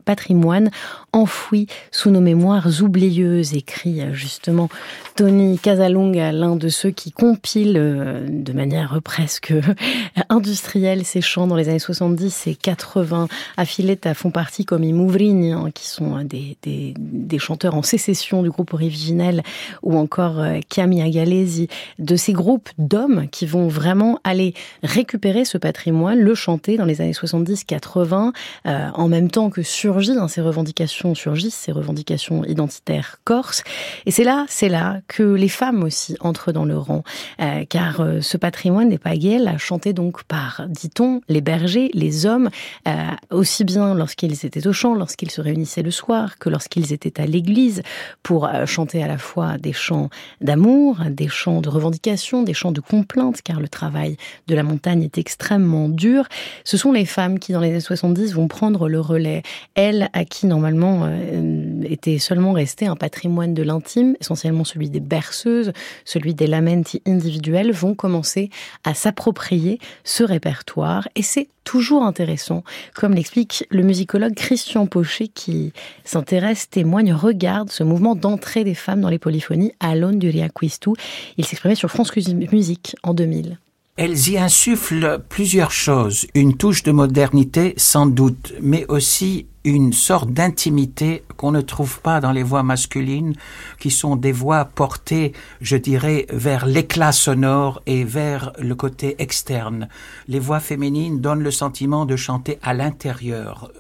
patrimoine 0.05 0.70
enfoui 1.12 1.66
sous 1.90 2.11
nos 2.11 2.20
mémoires 2.20 2.68
oublieuses, 2.83 3.53
écrit 3.54 4.02
justement 4.12 4.68
Tony 5.16 5.58
Casalonga, 5.58 6.32
l'un 6.32 6.56
de 6.56 6.68
ceux 6.68 6.90
qui 6.90 7.12
compile 7.12 7.74
de 7.74 8.52
manière 8.52 9.00
presque 9.02 9.52
industrielle 10.28 11.04
ces 11.04 11.20
chants 11.20 11.46
dans 11.46 11.56
les 11.56 11.68
années 11.68 11.78
70 11.78 12.46
et 12.46 12.54
80. 12.54 13.28
Affiletta 13.56 14.14
font 14.14 14.30
partie 14.30 14.64
comme 14.64 14.84
Imouvrini, 14.84 15.52
hein, 15.52 15.70
qui 15.74 15.86
sont 15.86 16.22
des, 16.22 16.56
des, 16.64 17.38
chanteurs 17.38 17.74
en 17.74 17.82
sécession 17.82 18.42
du 18.42 18.50
groupe 18.50 18.72
originel, 18.72 19.42
ou 19.82 19.98
encore 19.98 20.42
Camille 20.68 21.02
Agalesi, 21.02 21.68
de 21.98 22.16
ces 22.16 22.32
groupes 22.32 22.70
d'hommes 22.78 23.28
qui 23.30 23.46
vont 23.46 23.68
vraiment 23.68 24.20
aller 24.24 24.54
récupérer 24.82 25.44
ce 25.44 25.58
patrimoine, 25.58 26.18
le 26.18 26.34
chanter 26.34 26.76
dans 26.76 26.84
les 26.84 27.00
années 27.00 27.12
70-80 27.12 27.64
80, 27.74 28.32
euh, 28.66 28.88
en 28.94 29.08
même 29.08 29.30
temps 29.30 29.50
que 29.50 29.62
surgissent 29.62 30.16
hein, 30.16 30.28
ces 30.28 30.40
revendications, 30.40 31.14
surgissent 31.14 31.54
ces 31.54 31.72
revendications 31.72 32.44
identitaires 32.44 33.18
Et 34.07 34.11
c'est 34.11 34.24
là, 34.24 34.46
c'est 34.48 34.68
là 34.68 35.00
que 35.09 35.22
les 35.22 35.48
femmes 35.48 35.83
aussi 35.83 36.16
entrent 36.20 36.52
dans 36.52 36.64
le 36.64 36.76
rang, 36.78 37.02
euh, 37.40 37.64
car 37.68 38.00
euh, 38.00 38.20
ce 38.20 38.37
patrimoine 38.37 38.88
des 38.88 38.98
Paguel, 38.98 39.54
chanté 39.59 39.92
donc 39.92 40.24
par, 40.24 40.66
dit-on, 40.68 41.20
les 41.28 41.40
bergers, 41.40 41.90
les 41.94 42.26
hommes, 42.26 42.48
euh, 42.88 42.92
aussi 43.30 43.64
bien 43.64 43.94
lorsqu'ils 43.94 44.46
étaient 44.46 44.66
au 44.66 44.72
champ, 44.72 44.94
lorsqu'ils 44.94 45.30
se 45.30 45.40
réunissaient 45.40 45.83
le 45.83 45.90
soir, 45.90 46.38
que 46.38 46.48
lorsqu'ils 46.48 46.92
étaient 46.92 47.20
à 47.20 47.26
l'église, 47.26 47.83
pour 48.22 48.48
chanter 48.66 49.02
à 49.02 49.07
la 49.07 49.18
fois 49.18 49.59
des 49.59 49.72
chants 49.72 50.09
d'amour, 50.40 50.98
des 51.11 51.28
chants 51.28 51.61
de 51.61 51.68
revendication, 51.68 52.42
des 52.42 52.54
chants 52.54 52.72
de 52.72 52.80
complainte, 52.80 53.42
car 53.42 53.61
le 53.61 53.68
travail 53.68 54.16
de 54.46 54.54
la 54.54 54.62
montagne 54.62 55.02
est 55.02 55.18
extrêmement 55.18 55.88
dur. 55.88 56.26
Ce 56.64 56.76
sont 56.76 56.92
les 56.92 57.04
femmes 57.04 57.38
qui, 57.38 57.52
dans 57.52 57.61
les 57.61 57.70
années 57.70 57.80
70 57.80 58.35
vont 58.35 58.48
prendre 58.48 58.88
le 58.88 59.00
relais. 59.00 59.42
Elles, 59.74 60.09
à 60.12 60.24
qui 60.24 60.46
normalement 60.46 61.09
était 61.85 62.18
seulement 62.18 62.52
resté 62.52 62.87
un 62.87 62.96
patrimoine 62.96 63.34
de 63.35 63.62
l'intime, 63.62 64.16
essentiellement 64.20 64.64
celui 64.64 64.90
des 64.90 65.01
berceuses, 65.01 65.73
celui 66.05 66.35
des 66.35 66.47
lamenti 66.47 67.03
individuels, 67.07 67.73
vont 67.73 67.94
commencer 67.94 68.51
à 68.85 68.94
s'approprier 68.94 69.79
ce 70.05 70.23
répertoire. 70.23 71.09
Et 71.16 71.23
c'est 71.23 71.49
toujours 71.64 72.05
intéressant, 72.05 72.62
comme 72.94 73.14
l'explique 73.14 73.66
le 73.70 73.83
musicologue 73.83 74.35
Christian 74.35 74.87
Pochet 74.87 75.29
qui 75.29 75.73
s'intéresse, 76.05 76.70
témoigne, 76.70 77.12
regarde 77.12 77.70
ce 77.70 77.83
mouvement 77.83 78.14
d'entrée 78.14 78.64
des 78.64 78.75
femmes 78.75 79.01
dans 79.01 79.09
les 79.09 79.18
polyphonies 79.18 79.73
à 79.81 79.97
l'aune 79.97 80.18
du 80.18 80.29
Riaquistu. 80.29 80.90
Il 81.37 81.44
s'exprimait 81.44 81.75
sur 81.75 81.90
France 81.90 82.14
Musique 82.16 82.97
en 83.03 83.14
2000. 83.14 83.59
Elles 83.96 84.28
y 84.28 84.38
insufflent 84.38 85.22
plusieurs 85.28 85.70
choses, 85.70 86.26
une 86.35 86.57
touche 86.57 86.83
de 86.83 86.90
modernité 86.90 87.74
sans 87.76 88.07
doute, 88.07 88.52
mais 88.61 88.85
aussi 88.88 89.46
une 89.62 89.92
sorte 89.92 90.33
d'intimité 90.33 91.22
qu'on 91.37 91.52
ne 91.52 91.61
trouve 91.61 92.00
pas 92.00 92.18
dans 92.20 92.33
les 92.33 92.42
voix 92.42 92.64
masculines, 92.64 93.35
qui 93.78 93.92
sont 93.92 94.16
des 94.16 94.33
voix 94.33 94.64
portées, 94.64 95.33
je 95.61 95.76
dirais, 95.76 96.26
vers 96.30 96.66
l'éclat 96.66 97.12
sonore 97.12 97.83
et 97.87 98.02
vers 98.02 98.52
le 98.59 98.74
côté 98.74 99.14
externe. 99.22 99.88
Les 100.26 100.40
voix 100.40 100.59
féminines 100.59 101.20
donnent 101.20 101.44
le 101.44 101.52
sentiment 101.52 102.04
de 102.04 102.16
chanter 102.16 102.59
à 102.64 102.74
l'intérieur, 102.74 103.70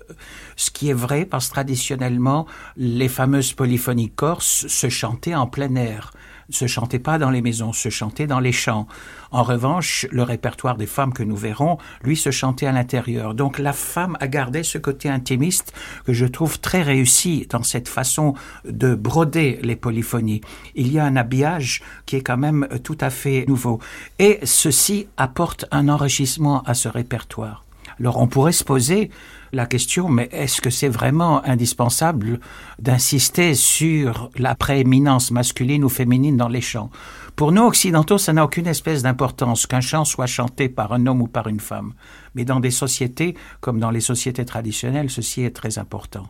ce 0.54 0.70
qui 0.70 0.90
est 0.90 0.94
vrai 0.94 1.24
parce 1.24 1.50
traditionnellement, 1.50 2.46
les 2.76 3.08
fameuses 3.08 3.52
polyphonies 3.52 4.10
corses 4.10 4.68
se 4.68 4.88
chantaient 4.88 5.34
en 5.34 5.48
plein 5.48 5.74
air 5.74 6.12
se 6.50 6.66
chantait 6.66 6.98
pas 6.98 7.18
dans 7.18 7.30
les 7.30 7.42
maisons, 7.42 7.72
se 7.72 7.88
chantait 7.88 8.26
dans 8.26 8.40
les 8.40 8.52
champs. 8.52 8.86
En 9.30 9.42
revanche, 9.42 10.06
le 10.10 10.22
répertoire 10.22 10.76
des 10.76 10.86
femmes 10.86 11.12
que 11.12 11.22
nous 11.22 11.36
verrons, 11.36 11.78
lui, 12.02 12.16
se 12.16 12.30
chantait 12.30 12.66
à 12.66 12.72
l'intérieur. 12.72 13.34
Donc 13.34 13.58
la 13.58 13.72
femme 13.72 14.16
a 14.20 14.28
gardé 14.28 14.62
ce 14.62 14.78
côté 14.78 15.08
intimiste 15.08 15.72
que 16.04 16.12
je 16.12 16.26
trouve 16.26 16.60
très 16.60 16.82
réussi 16.82 17.46
dans 17.50 17.62
cette 17.62 17.88
façon 17.88 18.34
de 18.64 18.94
broder 18.94 19.58
les 19.62 19.76
polyphonies. 19.76 20.40
Il 20.74 20.92
y 20.92 20.98
a 20.98 21.04
un 21.04 21.16
habillage 21.16 21.82
qui 22.06 22.16
est 22.16 22.22
quand 22.22 22.36
même 22.36 22.68
tout 22.82 22.98
à 23.00 23.10
fait 23.10 23.44
nouveau. 23.48 23.80
Et 24.18 24.38
ceci 24.44 25.08
apporte 25.16 25.66
un 25.70 25.88
enrichissement 25.88 26.62
à 26.62 26.74
ce 26.74 26.88
répertoire. 26.88 27.64
Alors 28.00 28.20
on 28.20 28.26
pourrait 28.26 28.52
se 28.52 28.64
poser 28.64 29.10
la 29.54 29.66
question, 29.66 30.08
mais 30.08 30.28
est-ce 30.32 30.60
que 30.60 30.70
c'est 30.70 30.88
vraiment 30.88 31.44
indispensable 31.44 32.40
d'insister 32.78 33.54
sur 33.54 34.30
la 34.36 34.54
prééminence 34.54 35.30
masculine 35.30 35.84
ou 35.84 35.88
féminine 35.88 36.36
dans 36.36 36.48
les 36.48 36.60
chants? 36.60 36.90
Pour 37.36 37.52
nous 37.52 37.62
occidentaux, 37.62 38.18
ça 38.18 38.32
n'a 38.32 38.44
aucune 38.44 38.66
espèce 38.66 39.02
d'importance 39.02 39.66
qu'un 39.66 39.80
chant 39.80 40.04
soit 40.04 40.26
chanté 40.26 40.68
par 40.68 40.92
un 40.92 41.06
homme 41.06 41.22
ou 41.22 41.26
par 41.26 41.48
une 41.48 41.60
femme. 41.60 41.94
Mais 42.34 42.44
dans 42.44 42.60
des 42.60 42.70
sociétés, 42.70 43.34
comme 43.60 43.80
dans 43.80 43.90
les 43.90 44.00
sociétés 44.00 44.44
traditionnelles, 44.44 45.10
ceci 45.10 45.42
est 45.42 45.54
très 45.54 45.78
important. 45.78 46.28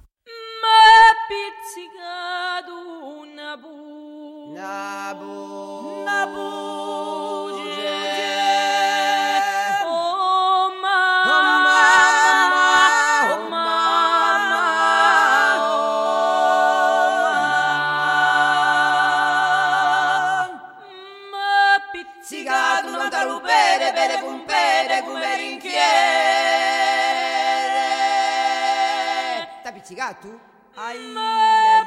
Pizzicato? 30.04 30.40
Ai, 30.74 30.98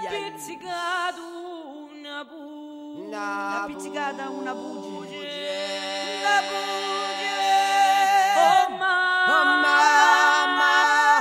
pizzicato 0.10 1.22
una 1.92 2.24
bugia. 2.24 3.12
T'ha 3.12 3.64
pizzicata 3.68 4.30
una 4.30 4.54
bugia. 4.54 5.18
Una 6.18 6.42
bugia. 6.48 7.36
Oh 8.38 8.70
mamma. 8.70 9.28
Oh 9.28 9.46
mamma. 9.46 10.72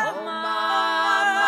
Oh 0.09 0.23
mamma. 0.23 1.45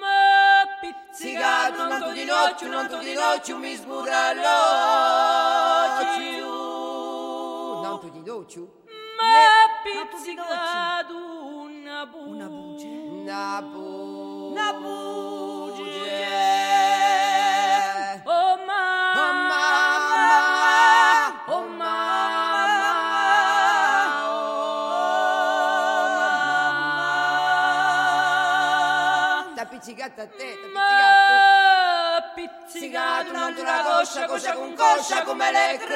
Ma 0.00 0.78
pizzicato 0.80 1.88
non 1.88 1.98
tu 2.00 2.12
di 2.12 2.24
noce, 2.24 2.66
non 2.68 2.86
tu 2.88 2.98
di 2.98 3.14
noce, 3.14 3.54
mi 3.54 3.74
sburra 3.74 4.32
sigatu 32.84 33.32
non 33.32 33.54
tu 33.54 33.62
la 33.62 33.82
coscia, 33.82 34.26
coscia 34.26 34.52
con 34.52 34.74
coscia 34.74 35.22
come 35.22 35.50
le 35.50 35.78
croscia. 35.78 35.94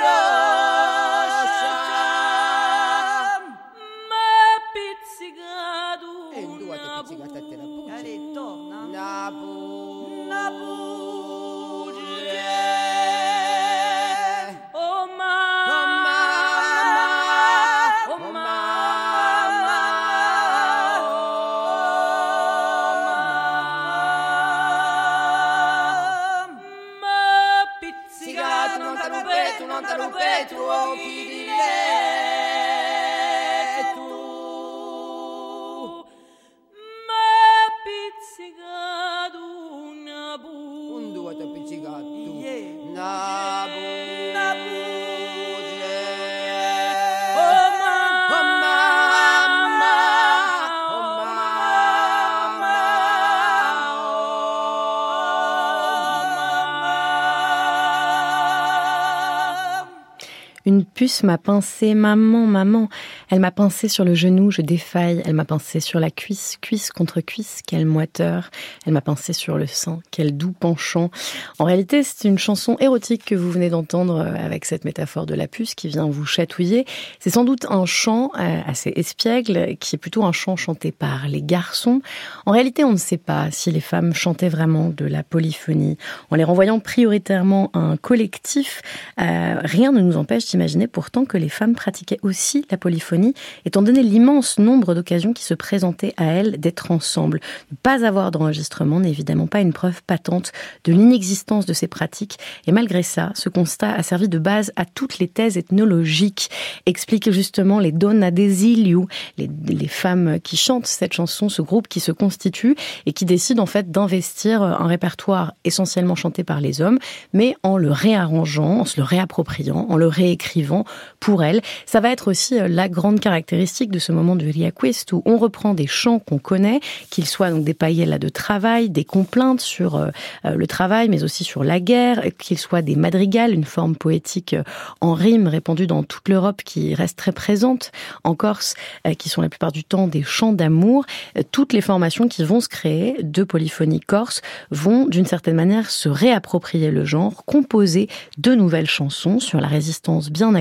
M'a 61.22 61.38
pincé, 61.38 61.94
maman, 61.94 62.46
maman. 62.46 62.88
Elle 63.30 63.40
m'a 63.40 63.50
pincé 63.50 63.88
sur 63.88 64.04
le 64.04 64.14
genou, 64.14 64.50
je 64.50 64.62
défaille. 64.62 65.22
Elle 65.24 65.34
m'a 65.34 65.44
pincé 65.44 65.80
sur 65.80 66.00
la 66.00 66.10
cuisse, 66.10 66.58
cuisse 66.60 66.90
contre 66.90 67.20
cuisse, 67.20 67.60
quelle 67.66 67.86
moiteur. 67.86 68.50
Elle 68.86 68.92
m'a 68.92 69.00
pincé 69.00 69.32
sur 69.32 69.58
le 69.58 69.66
sein, 69.66 70.00
quel 70.10 70.36
doux 70.36 70.52
penchant. 70.52 71.10
En 71.58 71.64
réalité, 71.64 72.02
c'est 72.02 72.28
une 72.28 72.38
chanson 72.38 72.76
érotique 72.80 73.24
que 73.24 73.34
vous 73.34 73.50
venez 73.50 73.70
d'entendre 73.70 74.18
euh, 74.20 74.34
avec 74.34 74.64
cette 74.64 74.84
métaphore 74.84 75.26
de 75.26 75.34
la 75.34 75.48
puce 75.48 75.74
qui 75.74 75.88
vient 75.88 76.08
vous 76.08 76.26
chatouiller. 76.26 76.86
C'est 77.20 77.30
sans 77.30 77.44
doute 77.44 77.66
un 77.70 77.86
chant 77.86 78.30
euh, 78.38 78.60
assez 78.66 78.92
espiègle, 78.96 79.76
qui 79.78 79.96
est 79.96 79.98
plutôt 79.98 80.24
un 80.24 80.32
chant 80.32 80.56
chanté 80.56 80.92
par 80.92 81.28
les 81.28 81.42
garçons. 81.42 82.00
En 82.46 82.52
réalité, 82.52 82.84
on 82.84 82.92
ne 82.92 82.96
sait 82.96 83.18
pas 83.18 83.50
si 83.50 83.70
les 83.70 83.80
femmes 83.80 84.14
chantaient 84.14 84.48
vraiment 84.48 84.88
de 84.90 85.04
la 85.04 85.22
polyphonie. 85.22 85.96
En 86.30 86.36
les 86.36 86.44
renvoyant 86.44 86.80
prioritairement 86.80 87.70
à 87.72 87.78
un 87.78 87.96
collectif, 87.96 88.82
euh, 89.20 89.56
rien 89.62 89.92
ne 89.92 90.00
nous 90.00 90.16
empêche 90.16 90.46
d'imaginer 90.46 90.86
pourtant 90.98 91.26
que 91.26 91.38
les 91.38 91.48
femmes 91.48 91.76
pratiquaient 91.76 92.18
aussi 92.22 92.66
la 92.72 92.76
polyphonie, 92.76 93.32
étant 93.64 93.82
donné 93.82 94.02
l'immense 94.02 94.58
nombre 94.58 94.96
d'occasions 94.96 95.32
qui 95.32 95.44
se 95.44 95.54
présentaient 95.54 96.12
à 96.16 96.24
elles 96.24 96.58
d'être 96.58 96.90
ensemble. 96.90 97.38
Ne 97.70 97.76
pas 97.80 98.04
avoir 98.04 98.32
d'enregistrement 98.32 98.98
n'est 98.98 99.10
évidemment 99.10 99.46
pas 99.46 99.60
une 99.60 99.72
preuve 99.72 100.02
patente 100.02 100.50
de 100.82 100.92
l'inexistence 100.92 101.66
de 101.66 101.72
ces 101.72 101.86
pratiques, 101.86 102.40
et 102.66 102.72
malgré 102.72 103.04
ça, 103.04 103.30
ce 103.36 103.48
constat 103.48 103.92
a 103.92 104.02
servi 104.02 104.28
de 104.28 104.40
base 104.40 104.72
à 104.74 104.84
toutes 104.86 105.20
les 105.20 105.28
thèses 105.28 105.56
ethnologiques, 105.56 106.50
explique 106.84 107.30
justement 107.30 107.78
les 107.78 107.92
Donna 107.92 108.32
Desilio, 108.32 109.06
les, 109.36 109.48
les 109.68 109.86
femmes 109.86 110.40
qui 110.40 110.56
chantent 110.56 110.88
cette 110.88 111.12
chanson, 111.12 111.48
ce 111.48 111.62
groupe 111.62 111.86
qui 111.86 112.00
se 112.00 112.10
constitue 112.10 112.74
et 113.06 113.12
qui 113.12 113.24
décide 113.24 113.60
en 113.60 113.66
fait 113.66 113.92
d'investir 113.92 114.62
un 114.64 114.88
répertoire 114.88 115.54
essentiellement 115.62 116.16
chanté 116.16 116.42
par 116.42 116.60
les 116.60 116.80
hommes, 116.80 116.98
mais 117.32 117.54
en 117.62 117.76
le 117.76 117.92
réarrangeant, 117.92 118.80
en 118.80 118.84
se 118.84 118.96
le 118.96 119.04
réappropriant, 119.04 119.86
en 119.88 119.96
le 119.96 120.08
réécrivant 120.08 120.77
pour 121.20 121.42
elles. 121.42 121.60
Ça 121.86 122.00
va 122.00 122.10
être 122.10 122.28
aussi 122.28 122.58
euh, 122.58 122.68
la 122.68 122.88
grande 122.88 123.20
caractéristique 123.20 123.90
de 123.90 123.98
ce 123.98 124.12
moment 124.12 124.36
du 124.36 124.50
Riaquist 124.50 125.12
où 125.12 125.22
on 125.24 125.36
reprend 125.38 125.74
des 125.74 125.86
chants 125.86 126.18
qu'on 126.18 126.38
connaît, 126.38 126.80
qu'ils 127.10 127.26
soient 127.26 127.50
donc 127.50 127.64
des 127.64 127.74
païelles 127.74 128.18
de 128.18 128.28
travail, 128.28 128.90
des 128.90 129.04
complaintes 129.04 129.60
sur 129.60 129.96
euh, 129.96 130.08
euh, 130.44 130.54
le 130.54 130.66
travail, 130.66 131.08
mais 131.08 131.24
aussi 131.24 131.44
sur 131.44 131.64
la 131.64 131.80
guerre, 131.80 132.22
qu'ils 132.38 132.58
soient 132.58 132.82
des 132.82 132.96
madrigales, 132.96 133.52
une 133.52 133.64
forme 133.64 133.96
poétique 133.96 134.56
en 135.00 135.14
rime 135.14 135.46
répandue 135.46 135.86
dans 135.86 136.02
toute 136.02 136.28
l'Europe 136.28 136.62
qui 136.64 136.94
reste 136.94 137.18
très 137.18 137.32
présente 137.32 137.92
en 138.24 138.34
Corse, 138.34 138.74
qui 139.18 139.28
sont 139.28 139.42
la 139.42 139.48
plupart 139.48 139.72
du 139.72 139.84
temps 139.84 140.06
des 140.06 140.22
chants 140.22 140.52
d'amour. 140.52 141.04
Toutes 141.52 141.72
les 141.72 141.80
formations 141.80 142.28
qui 142.28 142.44
vont 142.44 142.60
se 142.60 142.68
créer 142.68 143.16
de 143.22 143.42
polyphonie 143.42 144.00
corse 144.00 144.42
vont 144.70 145.06
d'une 145.06 145.26
certaine 145.26 145.56
manière 145.56 145.90
se 145.90 146.08
réapproprier 146.08 146.90
le 146.90 147.04
genre, 147.04 147.44
composer 147.44 148.08
de 148.38 148.54
nouvelles 148.54 148.88
chansons 148.88 149.40
sur 149.40 149.60
la 149.60 149.66
résistance 149.66 150.30
bien 150.30 150.54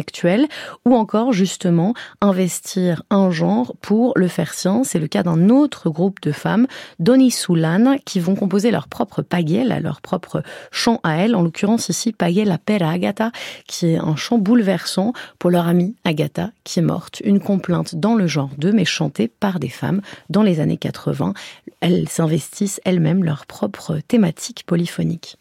ou 0.86 0.96
encore 0.96 1.34
justement 1.34 1.94
investir 2.22 3.04
un 3.10 3.32
genre 3.32 3.76
pour 3.82 4.14
le 4.16 4.28
faire 4.28 4.54
sien. 4.54 4.84
C'est 4.84 5.00
le 5.00 5.08
cas 5.08 5.24
d'un 5.24 5.50
autre 5.50 5.90
groupe 5.90 6.22
de 6.22 6.32
femmes, 6.32 6.68
Doni 7.00 7.32
Soulan, 7.32 7.98
qui 8.06 8.20
vont 8.20 8.36
composer 8.36 8.72
leur 8.72 8.88
propre 8.88 9.22
paguel, 9.22 9.80
leur 9.82 10.02
propre 10.02 10.44
chant 10.72 11.00
à 11.04 11.18
elles, 11.18 11.36
en 11.36 11.42
l'occurrence 11.42 11.90
ici 11.90 12.12
paguel 12.12 12.52
à 12.52 12.58
Pera 12.58 12.92
Agatha, 12.92 13.32
qui 13.68 13.88
est 13.88 13.98
un 13.98 14.16
chant 14.16 14.38
bouleversant 14.38 15.14
pour 15.40 15.52
leur 15.52 15.68
amie 15.68 15.96
Agatha, 16.04 16.52
qui 16.64 16.80
est 16.80 16.84
morte. 16.84 17.22
Une 17.24 17.40
complainte 17.40 17.96
dans 17.96 18.16
le 18.16 18.28
genre 18.28 18.52
2, 18.58 18.72
mais 18.72 18.86
chantée 18.86 19.28
par 19.28 19.60
des 19.60 19.70
femmes 19.70 20.02
dans 20.30 20.44
les 20.44 20.60
années 20.60 20.78
80. 20.78 21.34
Elles 21.82 22.10
s'investissent 22.10 22.82
elles-mêmes 22.86 23.24
leur 23.24 23.46
propre 23.46 24.00
thématique 24.08 24.64
polyphonique. 24.66 25.38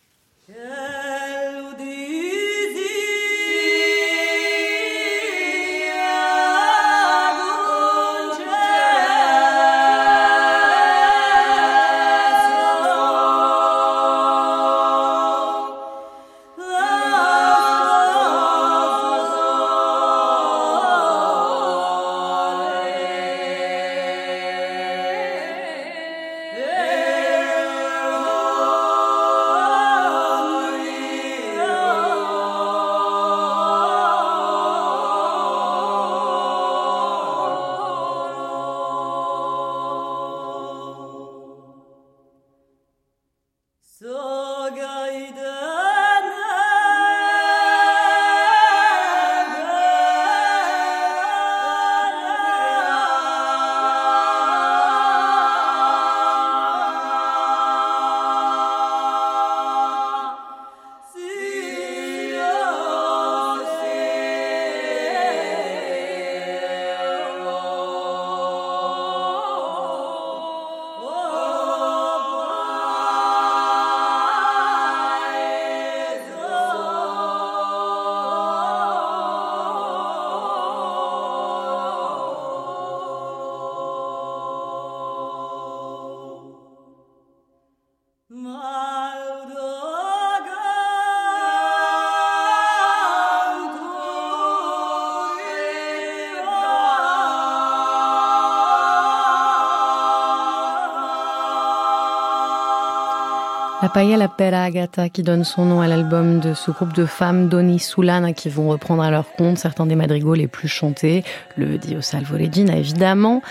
La 103.87 103.93
paella 103.93 104.27
Pera 104.27 104.65
Agata 104.65 105.09
qui 105.09 105.23
donne 105.23 105.45
son 105.45 105.65
nom 105.65 105.81
à 105.81 105.87
l'album 105.87 106.41
de 106.41 106.55
ce 106.55 106.73
groupe 106.73 106.93
de 106.93 107.07
femmes 107.07 107.47
Doni 107.49 107.79
Sulana 107.79 108.33
qui 108.33 108.49
vont 108.49 108.69
reprendre 108.69 109.05
à 109.05 109.13
leur 109.13 109.31
compte 109.35 109.59
certains 109.59 109.87
des 109.87 109.95
madrigaux 109.95 110.35
les 110.35 110.49
plus 110.49 110.67
chantés, 110.67 111.23
le 111.57 111.79
Dio 111.79 112.01
Salvo 112.01 112.35
Regina 112.37 112.77
évidemment. 112.77 113.43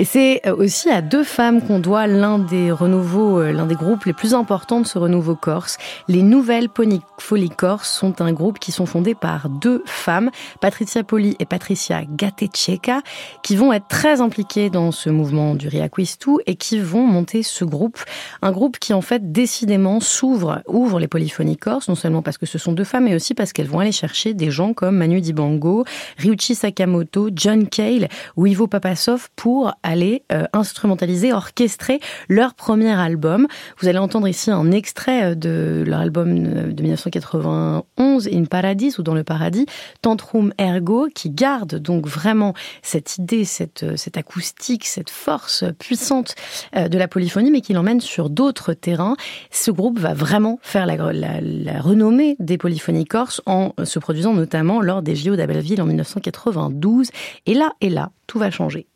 Et 0.00 0.04
c'est 0.04 0.40
euh, 0.44 0.56
aussi 0.56 0.90
à 0.90 1.02
deux 1.02 1.22
femmes 1.22 1.62
qu'on 1.62 1.78
doit 1.78 2.08
l'un 2.08 2.40
des 2.40 2.72
renouveaux, 2.72 3.38
euh, 3.38 3.52
l'un 3.52 3.66
des 3.66 3.76
groupes 3.76 4.04
les 4.06 4.12
plus 4.12 4.34
importants 4.34 4.80
de 4.80 4.86
ce 4.86 4.98
renouveau 4.98 5.36
corse. 5.36 5.78
Les 6.08 6.22
Nouvelles 6.22 6.68
Folies 7.18 7.50
Corse 7.50 7.90
sont 7.90 8.20
un 8.20 8.32
groupe 8.32 8.58
qui 8.58 8.72
sont 8.72 8.86
fondés 8.86 9.14
par 9.14 9.48
deux 9.48 9.84
femmes, 9.86 10.30
Patricia 10.60 11.04
Poli 11.04 11.36
et 11.38 11.44
Patricia 11.44 12.02
Gatecheka, 12.04 13.02
qui 13.44 13.54
vont 13.54 13.72
être 13.72 13.86
très 13.86 14.20
impliquées 14.20 14.68
dans 14.68 14.90
ce 14.90 15.10
mouvement 15.10 15.54
du 15.54 15.68
Riaquistu 15.68 16.38
et 16.46 16.56
qui 16.56 16.80
vont 16.80 17.06
monter 17.06 17.44
ce 17.44 17.64
groupe. 17.64 18.00
Un 18.42 18.50
groupe 18.50 18.80
qui, 18.80 18.94
en 18.94 19.00
fait, 19.00 19.30
décidément 19.30 20.00
s'ouvre, 20.00 20.62
ouvre 20.66 20.98
les 20.98 21.08
polyphonies 21.08 21.56
corse, 21.56 21.88
non 21.88 21.94
seulement 21.94 22.22
parce 22.22 22.38
que 22.38 22.46
ce 22.46 22.58
sont 22.58 22.72
deux 22.72 22.84
femmes, 22.84 23.04
mais 23.04 23.14
aussi 23.14 23.34
parce 23.34 23.52
qu'elles 23.52 23.68
vont 23.68 23.78
aller 23.78 23.92
chercher 23.92 24.34
des 24.34 24.50
gens 24.50 24.72
comme 24.72 24.96
Manu 24.96 25.20
Dibango, 25.20 25.84
Ryuichi 26.18 26.56
Sakamoto, 26.56 27.30
John 27.32 27.68
Cale 27.68 28.08
ou 28.36 28.46
Ivo 28.46 28.66
Papasov 28.66 29.28
pour 29.36 29.72
aller 29.84 30.24
euh, 30.32 30.46
instrumentaliser, 30.52 31.32
orchestrer 31.32 32.00
leur 32.28 32.54
premier 32.54 32.90
album. 32.90 33.46
Vous 33.78 33.86
allez 33.86 33.98
entendre 33.98 34.26
ici 34.26 34.50
un 34.50 34.72
extrait 34.72 35.24
euh, 35.24 35.34
de 35.36 35.84
leur 35.86 36.00
album 36.00 36.30
euh, 36.30 36.72
de 36.72 36.82
1991, 36.82 38.28
In 38.32 38.44
Paradis 38.46 38.94
ou 38.98 39.02
Dans 39.02 39.14
le 39.14 39.22
Paradis, 39.22 39.66
Tantrum 40.02 40.52
Ergo, 40.58 41.08
qui 41.14 41.30
garde 41.30 41.76
donc 41.76 42.06
vraiment 42.06 42.54
cette 42.82 43.18
idée, 43.18 43.44
cette, 43.44 43.96
cette 43.96 44.16
acoustique, 44.16 44.86
cette 44.86 45.10
force 45.10 45.64
puissante 45.78 46.34
de 46.74 46.96
la 46.96 47.08
polyphonie, 47.08 47.50
mais 47.50 47.60
qui 47.60 47.74
l'emmène 47.74 48.00
sur 48.00 48.30
d'autres 48.30 48.72
terrains. 48.72 49.16
Ce 49.50 49.70
groupe 49.70 49.98
va 49.98 50.14
vraiment 50.14 50.58
faire 50.62 50.86
la, 50.86 50.96
la, 50.96 51.40
la 51.40 51.80
renommée 51.80 52.36
des 52.38 52.56
polyphonies 52.56 53.04
corses 53.04 53.42
en 53.44 53.72
se 53.84 53.98
produisant 53.98 54.32
notamment 54.32 54.80
lors 54.80 55.02
des 55.02 55.14
JO 55.14 55.36
d'Abelville 55.36 55.82
en 55.82 55.86
1992. 55.86 57.10
Et 57.46 57.54
là, 57.54 57.72
et 57.80 57.90
là, 57.90 58.10
tout 58.26 58.38
va 58.38 58.50
changer. 58.50 58.86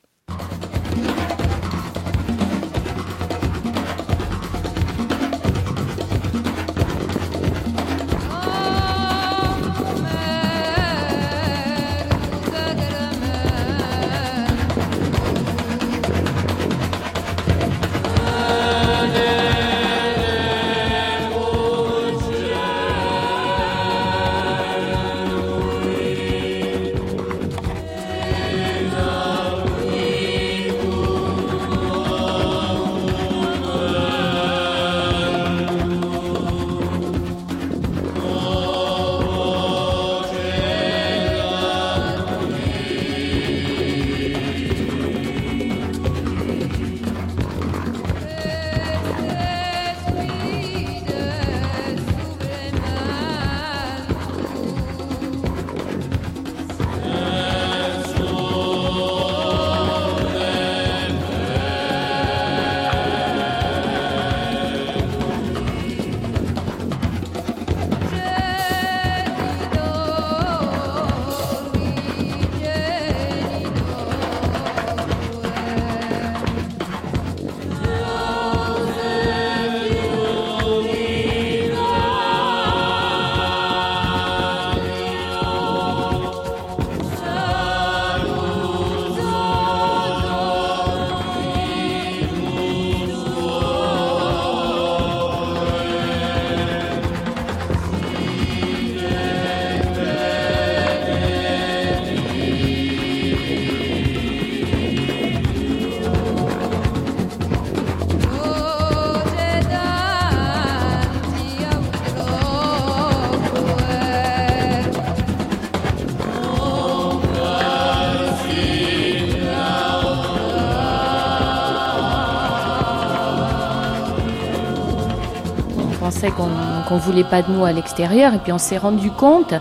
Ne 126.99 127.03
voulait 127.03 127.25
pas 127.25 127.43
de 127.43 127.51
nous 127.51 127.65
à 127.65 127.73
l'extérieur. 127.73 128.35
Et 128.35 128.39
puis 128.39 128.53
on 128.53 128.59
s'est 128.59 128.79
rendu 128.79 129.11
compte, 129.11 129.55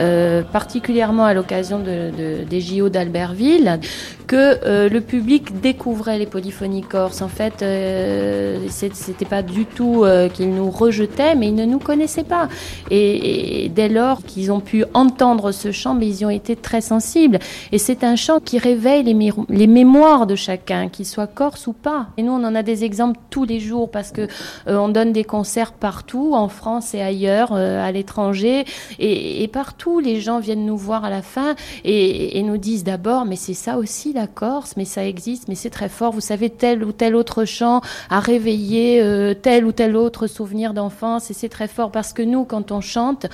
euh, 0.00 0.42
particulièrement 0.42 1.24
à 1.24 1.34
l'occasion 1.34 1.78
de, 1.78 2.44
des 2.48 2.60
JO 2.60 2.88
d'Albertville, 2.88 3.80
que 4.26 4.58
euh, 4.64 4.88
le 4.88 5.00
public 5.00 5.60
découvrait 5.60 6.18
les 6.18 6.26
polyphonies 6.26 6.82
corses. 6.82 7.22
En 7.22 7.28
fait, 7.28 7.62
euh, 7.62 8.66
c'était 8.68 9.24
pas 9.24 9.42
du 9.42 9.66
tout 9.66 10.04
euh, 10.04 10.28
qu'ils 10.28 10.54
nous 10.54 10.70
rejetaient, 10.70 11.34
mais 11.34 11.48
ils 11.48 11.54
ne 11.54 11.64
nous 11.64 11.78
connaissaient 11.78 12.24
pas. 12.24 12.48
Et, 12.90 13.70
dès 13.74 13.88
lors 13.88 14.22
qu'ils 14.22 14.52
ont 14.52 14.60
pu 14.60 14.84
entendre 14.94 15.52
ce 15.52 15.72
chant, 15.72 15.94
mais 15.94 16.06
ils 16.06 16.20
y 16.20 16.24
ont 16.24 16.30
été 16.30 16.56
très 16.56 16.80
sensibles. 16.80 17.38
Et 17.72 17.78
c'est 17.78 18.04
un 18.04 18.16
chant 18.16 18.40
qui 18.40 18.58
réveille 18.58 19.02
les, 19.02 19.66
mémoires 19.66 20.26
de 20.26 20.36
chacun, 20.36 20.88
qu'il 20.88 21.06
soit 21.06 21.26
corse 21.26 21.66
ou 21.66 21.72
pas. 21.72 22.06
Et 22.16 22.22
nous, 22.22 22.32
on 22.32 22.44
en 22.44 22.54
a 22.54 22.62
des 22.62 22.84
exemples 22.84 23.18
tous 23.30 23.44
les 23.44 23.60
jours 23.60 23.90
parce 23.90 24.10
que 24.10 24.22
euh, 24.68 24.76
on 24.76 24.88
donne 24.88 25.12
des 25.12 25.24
concerts 25.24 25.72
partout, 25.72 26.32
en 26.34 26.48
France 26.48 26.94
et 26.94 27.00
ailleurs, 27.00 27.52
à 27.52 27.90
l'étranger, 27.92 28.64
et, 28.98 29.42
et, 29.42 29.48
partout, 29.48 30.00
les 30.00 30.20
gens 30.20 30.38
viennent 30.38 30.66
nous 30.66 30.76
voir 30.76 31.04
à 31.04 31.10
la 31.10 31.22
fin 31.22 31.54
et, 31.84 32.38
et 32.38 32.42
nous 32.42 32.58
disent 32.58 32.84
d'abord, 32.84 33.24
mais 33.24 33.36
c'est 33.36 33.54
ça 33.54 33.76
aussi 33.76 34.13
la 34.14 34.26
Corse, 34.26 34.76
mais 34.76 34.84
ça 34.84 35.06
existe, 35.06 35.48
mais 35.48 35.54
c'est 35.54 35.70
très 35.70 35.88
fort. 35.88 36.12
Vous 36.12 36.20
savez, 36.20 36.48
tel 36.48 36.84
ou 36.84 36.92
tel 36.92 37.14
autre 37.14 37.44
chant 37.44 37.80
a 38.08 38.20
réveillé 38.20 39.02
euh, 39.02 39.34
tel 39.34 39.66
ou 39.66 39.72
tel 39.72 39.96
autre 39.96 40.26
souvenir 40.26 40.72
d'enfance, 40.72 41.30
et 41.30 41.34
c'est 41.34 41.48
très 41.48 41.68
fort 41.68 41.90
parce 41.90 42.12
que 42.12 42.22
nous, 42.22 42.44
quand 42.44 42.72
on 42.72 42.80
chante, 42.80 43.26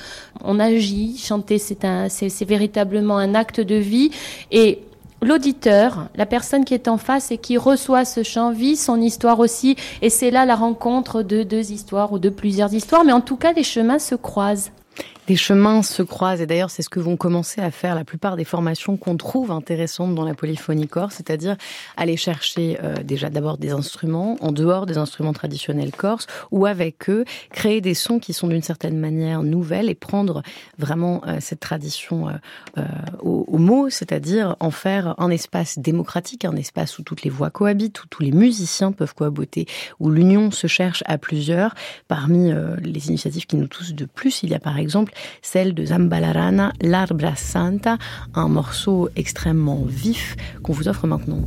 on 0.43 0.59
agit. 0.59 1.17
Chanter, 1.17 1.59
c'est 1.59 2.45
véritablement 2.45 3.17
un 3.17 3.35
acte 3.35 3.61
de 3.61 3.75
vie, 3.75 4.11
et 4.51 4.79
l'auditeur, 5.21 6.07
la 6.15 6.25
personne 6.25 6.65
qui 6.65 6.73
est 6.73 6.87
en 6.87 6.97
face 6.97 7.31
et 7.31 7.37
qui 7.37 7.57
reçoit 7.57 8.05
ce 8.05 8.23
chant 8.23 8.51
vit 8.51 8.75
son 8.75 8.99
histoire 8.99 9.39
aussi, 9.39 9.75
et 10.01 10.09
c'est 10.09 10.31
là 10.31 10.45
la 10.45 10.55
rencontre 10.55 11.21
de 11.21 11.43
deux 11.43 11.71
histoires 11.71 12.11
ou 12.11 12.19
de 12.19 12.29
plusieurs 12.29 12.73
histoires, 12.73 13.05
mais 13.05 13.13
en 13.13 13.21
tout 13.21 13.37
cas 13.37 13.53
les 13.53 13.63
chemins 13.63 13.99
se 13.99 14.15
croisent 14.15 14.71
les 15.27 15.35
chemins 15.35 15.83
se 15.83 16.03
croisent. 16.03 16.41
Et 16.41 16.45
d'ailleurs, 16.45 16.69
c'est 16.69 16.81
ce 16.81 16.89
que 16.89 16.99
vont 16.99 17.15
commencer 17.15 17.61
à 17.61 17.71
faire 17.71 17.95
la 17.95 18.03
plupart 18.03 18.35
des 18.35 18.43
formations 18.43 18.97
qu'on 18.97 19.17
trouve 19.17 19.51
intéressantes 19.51 20.15
dans 20.15 20.25
la 20.25 20.33
polyphonie 20.33 20.87
corse, 20.87 21.15
c'est-à-dire 21.15 21.57
aller 21.95 22.17
chercher 22.17 22.77
euh, 22.83 22.95
déjà 23.03 23.29
d'abord 23.29 23.57
des 23.57 23.71
instruments 23.71 24.37
en 24.41 24.51
dehors 24.51 24.85
des 24.85 24.97
instruments 24.97 25.33
traditionnels 25.33 25.91
corse, 25.91 26.27
ou 26.51 26.65
avec 26.65 27.09
eux 27.09 27.25
créer 27.51 27.81
des 27.81 27.93
sons 27.93 28.19
qui 28.19 28.33
sont 28.33 28.47
d'une 28.47 28.61
certaine 28.61 28.97
manière 28.97 29.43
nouvelles 29.43 29.89
et 29.89 29.95
prendre 29.95 30.41
vraiment 30.77 31.21
euh, 31.27 31.37
cette 31.39 31.59
tradition 31.59 32.29
euh, 32.29 32.83
au, 33.21 33.45
au, 33.47 33.57
mot, 33.57 33.89
c'est-à-dire 33.89 34.55
en 34.59 34.71
faire 34.71 35.15
un 35.19 35.29
espace 35.29 35.77
démocratique, 35.77 36.45
un 36.45 36.55
espace 36.55 36.97
où 36.99 37.03
toutes 37.03 37.23
les 37.23 37.29
voix 37.29 37.51
cohabitent, 37.51 38.03
où 38.03 38.07
tous 38.07 38.23
les 38.23 38.31
musiciens 38.31 38.91
peuvent 38.91 39.13
cohabiter, 39.13 39.67
où 39.99 40.09
l'union 40.09 40.51
se 40.51 40.67
cherche 40.67 41.03
à 41.05 41.17
plusieurs. 41.17 41.75
Parmi 42.07 42.51
les 42.81 43.07
initiatives 43.07 43.45
qui 43.45 43.55
nous 43.55 43.67
touchent 43.67 43.93
de 43.93 44.05
plus, 44.05 44.43
il 44.43 44.49
y 44.49 44.55
a 44.55 44.59
par 44.59 44.77
exemple 44.77 45.13
celle 45.41 45.73
de 45.73 45.85
Zambalarana, 45.85 46.73
L'Arbra 46.81 47.35
Santa, 47.35 47.97
un 48.35 48.47
morceau 48.47 49.09
extrêmement 49.15 49.83
vif 49.85 50.35
qu'on 50.63 50.73
vous 50.73 50.87
offre 50.87 51.07
maintenant. 51.07 51.41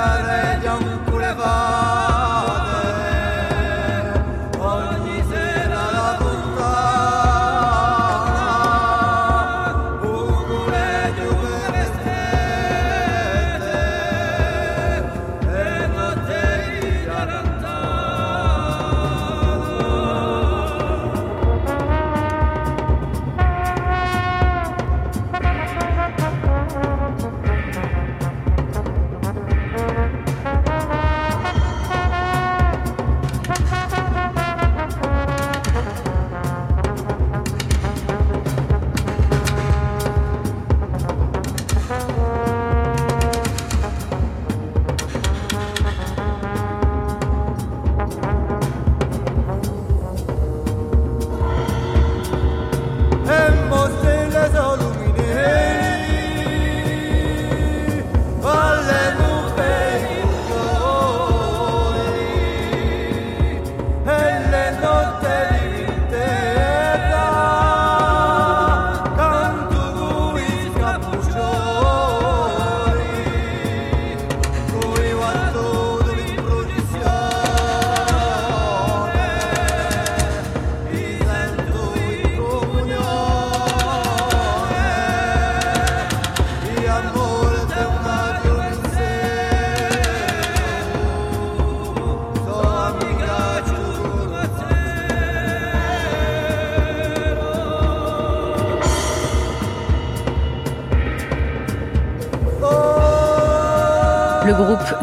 Sarayam 0.00 1.09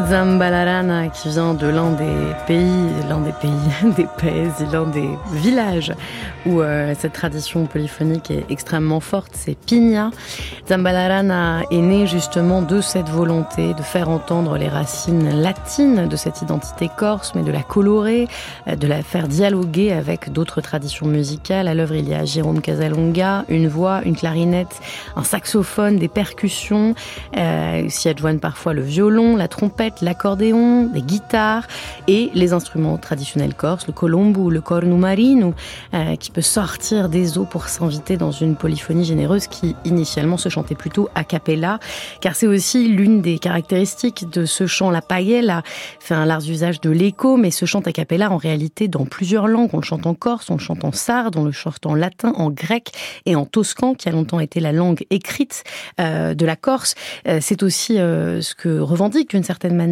Zambalarana 0.08 1.08
qui 1.08 1.28
vient 1.28 1.52
de 1.52 1.66
l'un 1.66 1.90
des 1.90 2.34
pays, 2.46 2.88
l'un 3.10 3.20
des 3.20 3.32
pays, 3.32 3.92
des 3.96 4.06
pays, 4.16 4.66
l'un 4.72 4.86
des 4.86 5.10
villages 5.34 5.92
où 6.46 6.62
euh, 6.62 6.94
cette 6.98 7.12
tradition 7.12 7.66
polyphonique 7.66 8.30
est 8.30 8.46
extrêmement 8.48 9.00
forte, 9.00 9.32
c'est 9.34 9.54
Pigna. 9.54 10.10
Zambalarana 10.66 11.62
est 11.70 11.82
né 11.82 12.06
justement 12.06 12.62
de 12.62 12.80
cette 12.80 13.10
volonté 13.10 13.74
de 13.74 13.82
faire 13.82 14.08
entendre 14.08 14.56
les 14.56 14.68
racines 14.68 15.42
latines 15.42 16.08
de 16.08 16.16
cette 16.16 16.40
identité 16.40 16.88
corse, 16.96 17.34
mais 17.34 17.42
de 17.42 17.52
la 17.52 17.62
colorer, 17.62 18.28
euh, 18.66 18.76
de 18.76 18.86
la 18.86 19.02
faire 19.02 19.28
dialoguer 19.28 19.92
avec 19.92 20.32
d'autres 20.32 20.62
traditions 20.62 21.06
musicales. 21.06 21.68
À 21.68 21.74
l'œuvre, 21.74 21.96
il 21.96 22.08
y 22.08 22.14
a 22.14 22.24
Jérôme 22.24 22.62
Casalonga, 22.62 23.44
une 23.50 23.68
voix, 23.68 24.00
une 24.06 24.16
clarinette, 24.16 24.80
un 25.16 25.24
saxophone, 25.24 25.98
des 25.98 26.08
percussions, 26.08 26.94
euh, 27.36 27.86
s'y 27.90 28.08
adjoignent 28.08 28.38
parfois 28.38 28.72
le 28.72 28.82
violon, 28.82 29.36
la 29.36 29.48
trompette, 29.48 29.97
l'accordéon, 30.02 30.84
des 30.86 31.02
guitares 31.02 31.66
et 32.06 32.30
les 32.34 32.52
instruments 32.52 32.96
traditionnels 32.98 33.54
corses, 33.54 33.86
le 33.86 33.92
colombo, 33.92 34.50
le 34.50 34.60
cornu 34.60 34.94
marino, 34.94 35.54
euh, 35.94 36.16
qui 36.16 36.30
peut 36.30 36.42
sortir 36.42 37.08
des 37.08 37.38
eaux 37.38 37.44
pour 37.44 37.68
s'inviter 37.68 38.16
dans 38.16 38.30
une 38.30 38.56
polyphonie 38.56 39.04
généreuse 39.04 39.46
qui 39.46 39.76
initialement 39.84 40.36
se 40.36 40.48
chantait 40.48 40.74
plutôt 40.74 41.08
a 41.14 41.24
cappella, 41.24 41.78
car 42.20 42.34
c'est 42.34 42.46
aussi 42.46 42.88
l'une 42.88 43.20
des 43.22 43.38
caractéristiques 43.38 44.28
de 44.30 44.44
ce 44.44 44.66
chant, 44.66 44.90
la 44.90 45.02
paella, 45.02 45.62
fait 46.00 46.14
un 46.14 46.26
large 46.26 46.48
usage 46.48 46.80
de 46.80 46.90
l'écho, 46.90 47.36
mais 47.36 47.50
ce 47.50 47.66
chant 47.66 47.80
a 47.80 47.92
cappella 47.92 48.30
en 48.30 48.36
réalité 48.36 48.88
dans 48.88 49.04
plusieurs 49.04 49.48
langues. 49.48 49.70
On 49.72 49.78
le 49.78 49.82
chante 49.82 50.06
en 50.06 50.14
corse, 50.14 50.50
on 50.50 50.54
le 50.54 50.60
chante 50.60 50.84
en 50.84 50.92
sarde, 50.92 51.36
on 51.36 51.44
le 51.44 51.52
chante 51.52 51.84
en 51.86 51.94
latin, 51.94 52.32
en 52.36 52.50
grec 52.50 52.92
et 53.26 53.36
en 53.36 53.44
toscan, 53.44 53.94
qui 53.94 54.08
a 54.08 54.12
longtemps 54.12 54.40
été 54.40 54.60
la 54.60 54.72
langue 54.72 55.04
écrite 55.10 55.64
euh, 56.00 56.34
de 56.34 56.46
la 56.46 56.56
Corse. 56.56 56.94
Euh, 57.26 57.38
c'est 57.40 57.62
aussi 57.62 57.96
ce 57.96 58.54
que 58.54 58.78
revendiquent 58.78 59.30
d'une 59.30 59.44
certaine 59.44 59.74
manière 59.74 59.87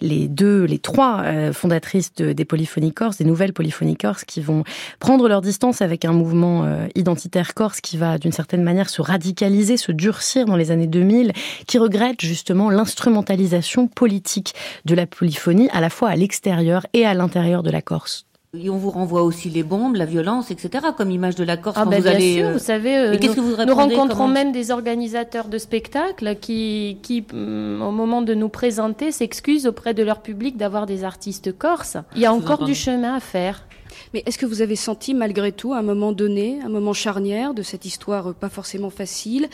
les 0.00 0.28
deux, 0.28 0.64
les 0.64 0.78
trois 0.78 1.24
fondatrices 1.52 2.12
des 2.14 2.44
polyphonies 2.44 2.92
corses, 2.92 3.18
des 3.18 3.24
nouvelles 3.24 3.52
polyphonies 3.52 3.96
corses, 3.96 4.24
qui 4.24 4.40
vont 4.40 4.64
prendre 4.98 5.28
leur 5.28 5.40
distance 5.40 5.82
avec 5.82 6.04
un 6.04 6.12
mouvement 6.12 6.66
identitaire 6.94 7.54
corse 7.54 7.80
qui 7.80 7.96
va 7.96 8.18
d'une 8.18 8.32
certaine 8.32 8.62
manière 8.62 8.88
se 8.88 9.02
radicaliser, 9.02 9.76
se 9.76 9.92
durcir 9.92 10.46
dans 10.46 10.56
les 10.56 10.70
années 10.70 10.86
2000, 10.86 11.32
qui 11.66 11.78
regrette 11.78 12.20
justement 12.20 12.70
l'instrumentalisation 12.70 13.88
politique 13.88 14.54
de 14.84 14.94
la 14.94 15.06
polyphonie 15.06 15.68
à 15.72 15.80
la 15.80 15.90
fois 15.90 16.10
à 16.10 16.16
l'extérieur 16.16 16.86
et 16.92 17.04
à 17.04 17.14
l'intérieur 17.14 17.62
de 17.62 17.70
la 17.70 17.82
Corse. 17.82 18.27
Et 18.56 18.70
on 18.70 18.78
vous 18.78 18.88
renvoie 18.90 19.22
aussi 19.24 19.50
les 19.50 19.62
bombes, 19.62 19.96
la 19.96 20.06
violence, 20.06 20.50
etc. 20.50 20.86
comme 20.96 21.10
image 21.10 21.34
de 21.34 21.44
la 21.44 21.58
Corse. 21.58 21.76
Ah 21.78 21.84
quand 21.84 21.90
ben 21.90 21.98
vous 21.98 22.04
bien 22.04 22.12
allez, 22.12 22.34
sûr, 22.36 22.46
euh, 22.46 22.52
vous 22.54 22.58
savez, 22.58 22.96
euh, 22.96 23.10
Mais 23.10 23.18
qu'est-ce 23.18 23.36
nous, 23.36 23.42
que 23.42 23.56
vous 23.56 23.66
nous 23.66 23.74
rencontrons 23.74 24.26
même 24.26 24.52
des 24.52 24.70
organisateurs 24.70 25.48
de 25.48 25.58
spectacles 25.58 26.34
qui, 26.40 26.96
qui 27.02 27.26
hum, 27.30 27.82
au 27.82 27.90
moment 27.90 28.22
de 28.22 28.32
nous 28.32 28.48
présenter, 28.48 29.12
s'excusent 29.12 29.66
auprès 29.66 29.92
de 29.92 30.02
leur 30.02 30.22
public 30.22 30.56
d'avoir 30.56 30.86
des 30.86 31.04
artistes 31.04 31.56
corses. 31.58 31.98
Il 32.16 32.22
y 32.22 32.26
a 32.26 32.32
encore 32.32 32.64
du 32.64 32.74
chemin 32.74 33.16
à 33.16 33.20
faire. 33.20 33.67
Mais 34.14 34.22
est-ce 34.26 34.38
que 34.38 34.46
vous 34.46 34.62
avez 34.62 34.76
senti 34.76 35.14
malgré 35.14 35.52
tout, 35.52 35.72
à 35.72 35.78
un 35.78 35.82
moment 35.82 36.12
donné, 36.12 36.58
un 36.64 36.68
moment 36.68 36.92
charnière 36.92 37.54
de 37.54 37.62
cette 37.62 37.84
histoire 37.84 38.28
euh, 38.28 38.32
pas 38.32 38.48
forcément 38.48 38.90
facile, 38.90 39.48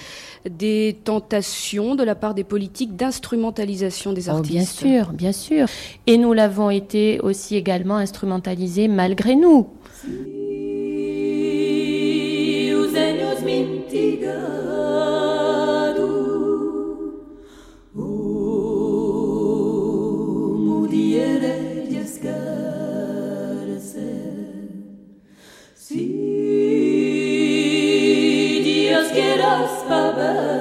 des 0.48 0.96
tentations 1.04 1.94
de 1.94 2.04
la 2.04 2.14
part 2.14 2.34
des 2.34 2.44
politiques 2.44 2.96
d'instrumentalisation 2.96 4.12
des 4.12 4.28
Oh, 4.28 4.32
artistes 4.32 4.52
bien 4.52 4.64
sûr, 4.64 5.12
bien 5.12 5.32
sûr. 5.32 5.66
Et 6.06 6.16
nous 6.18 6.32
l'avons 6.32 6.70
été 6.70 7.20
aussi 7.20 7.56
également 7.56 7.96
instrumentalisés 7.96 8.88
malgré 8.88 9.36
nous. 9.36 9.68
Le 29.14 30.53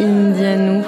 Indianou 0.00 0.82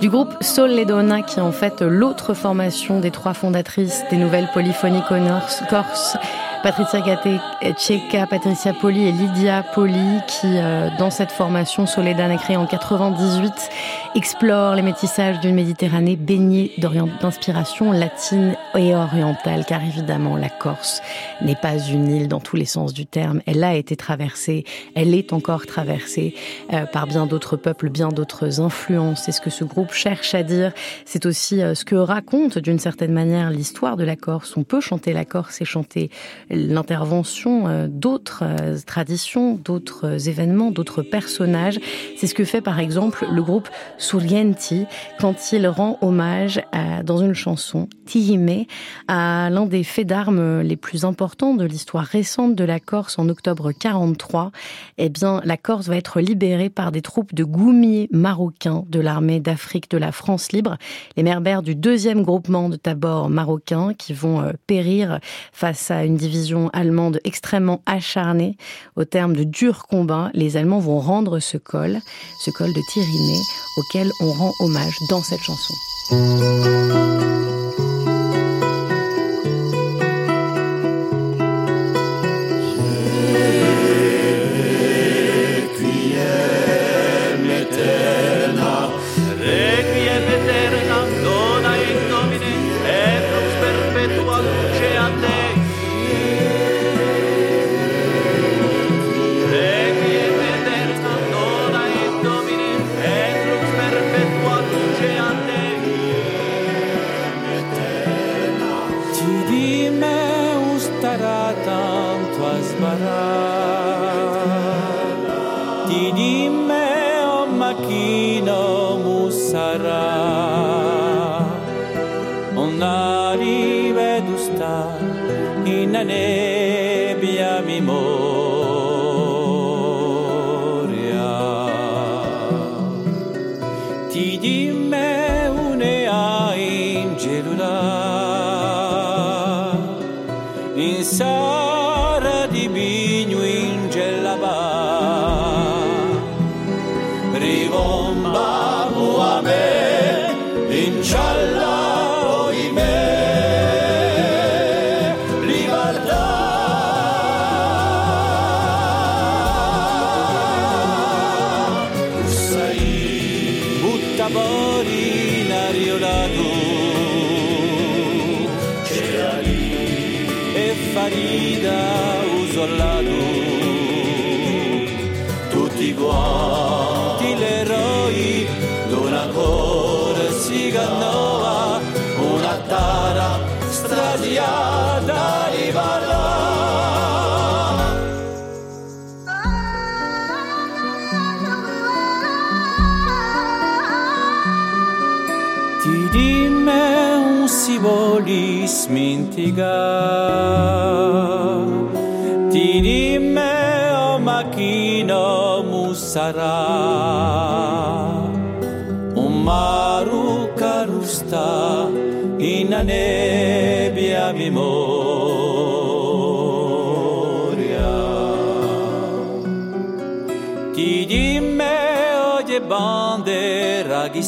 du 0.00 0.08
groupe 0.08 0.34
Sol 0.40 0.70
Ledona, 0.70 1.22
qui 1.22 1.38
est 1.38 1.42
en 1.42 1.52
fait 1.52 1.82
l'autre 1.82 2.34
formation 2.34 3.00
des 3.00 3.10
trois 3.10 3.34
fondatrices 3.34 4.02
des 4.10 4.16
nouvelles 4.16 4.48
polyphonies 4.52 5.02
corse, 5.08 5.62
corse 5.68 6.16
Patricia 6.62 7.00
Gate, 7.00 7.40
Checa, 7.76 8.26
Patricia 8.28 8.72
Poli 8.72 9.08
et 9.08 9.12
Lydia 9.12 9.64
Poli, 9.74 10.20
qui, 10.28 10.46
euh, 10.46 10.90
dans 10.96 11.10
cette 11.10 11.32
formation 11.32 11.86
Soledad 11.86 12.36
créée 12.38 12.56
en 12.56 12.66
98, 12.66 13.52
explore 14.14 14.76
les 14.76 14.82
métissages 14.82 15.40
d'une 15.40 15.56
Méditerranée 15.56 16.14
baignée 16.14 16.70
d'inspiration 17.20 17.90
latine 17.90 18.54
et 18.76 18.94
orientale, 18.94 19.64
car 19.66 19.82
évidemment, 19.82 20.36
la 20.36 20.48
Corse 20.48 21.02
n'est 21.40 21.56
pas 21.56 21.78
une 21.78 22.08
île 22.08 22.28
dans 22.28 22.38
tous 22.38 22.54
les 22.54 22.64
sens 22.64 22.92
du 22.92 23.06
terme. 23.06 23.42
Elle 23.46 23.64
a 23.64 23.74
été 23.74 23.96
traversée, 23.96 24.64
elle 24.94 25.14
est 25.14 25.32
encore 25.32 25.66
traversée 25.66 26.34
euh, 26.72 26.86
par 26.86 27.08
bien 27.08 27.26
d'autres 27.26 27.56
peuples, 27.56 27.88
bien 27.88 28.10
d'autres 28.10 28.60
influences. 28.60 29.22
C'est 29.24 29.32
ce 29.32 29.40
que 29.40 29.50
ce 29.50 29.64
groupe 29.64 29.92
cherche 29.92 30.34
à 30.36 30.44
dire. 30.44 30.72
C'est 31.06 31.26
aussi 31.26 31.60
euh, 31.60 31.74
ce 31.74 31.84
que 31.84 31.96
raconte 31.96 32.58
d'une 32.58 32.78
certaine 32.78 33.12
manière 33.12 33.50
l'histoire 33.50 33.96
de 33.96 34.04
la 34.04 34.14
Corse. 34.14 34.56
On 34.56 34.62
peut 34.62 34.80
chanter 34.80 35.12
la 35.12 35.24
Corse 35.24 35.60
et 35.60 35.64
chanter 35.64 36.10
l'intervention 36.52 37.66
euh, 37.66 37.88
d'autres 37.88 38.44
euh, 38.46 38.78
traditions, 38.86 39.54
d'autres 39.56 40.06
euh, 40.06 40.18
événements, 40.18 40.70
d'autres 40.70 41.02
personnages. 41.02 41.80
C'est 42.16 42.26
ce 42.26 42.34
que 42.34 42.44
fait 42.44 42.60
par 42.60 42.78
exemple 42.78 43.26
le 43.30 43.42
groupe 43.42 43.68
Surgenti 43.98 44.84
quand 45.18 45.52
il 45.52 45.66
rend 45.66 45.98
hommage 46.02 46.60
à, 46.72 47.02
dans 47.02 47.18
une 47.18 47.34
chanson, 47.34 47.88
Tihime, 48.06 48.66
à 49.08 49.48
l'un 49.50 49.66
des 49.66 49.84
faits 49.84 50.06
d'armes 50.06 50.60
les 50.60 50.76
plus 50.76 51.04
importants 51.04 51.54
de 51.54 51.64
l'histoire 51.64 52.04
récente 52.04 52.54
de 52.54 52.64
la 52.64 52.80
Corse 52.80 53.18
en 53.18 53.28
octobre 53.28 53.72
43. 53.72 54.52
Eh 54.98 55.08
bien, 55.08 55.40
la 55.44 55.56
Corse 55.56 55.88
va 55.88 55.96
être 55.96 56.20
libérée 56.20 56.70
par 56.70 56.92
des 56.92 57.02
troupes 57.02 57.34
de 57.34 57.44
goumiers 57.44 58.08
marocains 58.12 58.84
de 58.88 59.00
l'armée 59.00 59.40
d'Afrique 59.40 59.90
de 59.90 59.98
la 59.98 60.12
France 60.12 60.52
libre, 60.52 60.76
les 61.16 61.22
merbères 61.22 61.62
du 61.62 61.74
deuxième 61.74 62.22
groupement 62.22 62.68
de 62.68 62.76
tabord 62.76 63.30
marocains 63.30 63.94
qui 63.94 64.12
vont 64.12 64.52
périr 64.66 65.18
face 65.52 65.90
à 65.90 66.04
une 66.04 66.16
division 66.16 66.41
allemande 66.72 67.20
extrêmement 67.24 67.82
acharnée. 67.86 68.56
Au 68.96 69.04
terme 69.04 69.34
de 69.34 69.44
durs 69.44 69.86
combats, 69.86 70.30
les 70.34 70.56
Allemands 70.56 70.80
vont 70.80 70.98
rendre 70.98 71.38
ce 71.38 71.56
col, 71.56 71.98
ce 72.44 72.50
col 72.50 72.72
de 72.72 72.80
Tyrimée, 72.92 73.42
auquel 73.76 74.10
on 74.20 74.32
rend 74.32 74.52
hommage 74.60 74.96
dans 75.10 75.22
cette 75.22 75.40
chanson. 75.40 75.74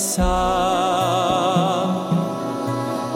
sam 0.04 1.88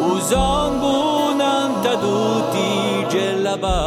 U 0.09 0.11
zongu 0.30 0.99
nam 1.41 1.70
taduti 1.84 2.70
gelaba 3.12 3.80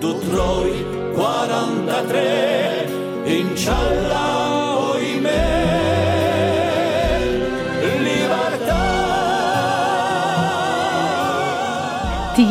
Du 0.00 0.10
troi 0.24 0.72
43 1.16 3.04
Inshallah. 3.26 4.33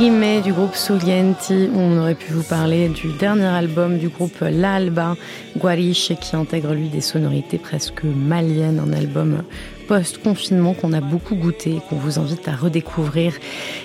Du 0.03 0.51
groupe 0.51 0.75
Solienti, 0.75 1.69
on 1.73 1.97
aurait 1.97 2.15
pu 2.15 2.33
vous 2.33 2.43
parler 2.43 2.89
du 2.89 3.13
dernier 3.13 3.45
album 3.45 3.97
du 3.97 4.09
groupe 4.09 4.35
L'Alba, 4.41 5.15
Guariche, 5.57 6.11
qui 6.19 6.35
intègre 6.35 6.73
lui 6.73 6.89
des 6.89 6.99
sonorités 6.99 7.57
presque 7.57 8.03
maliennes, 8.03 8.83
un 8.85 8.91
album 8.91 9.43
post-confinement 9.87 10.73
qu'on 10.73 10.91
a 10.91 10.99
beaucoup 10.99 11.35
goûté 11.35 11.75
et 11.75 11.81
qu'on 11.87 11.95
vous 11.95 12.19
invite 12.19 12.49
à 12.49 12.51
redécouvrir, 12.53 13.33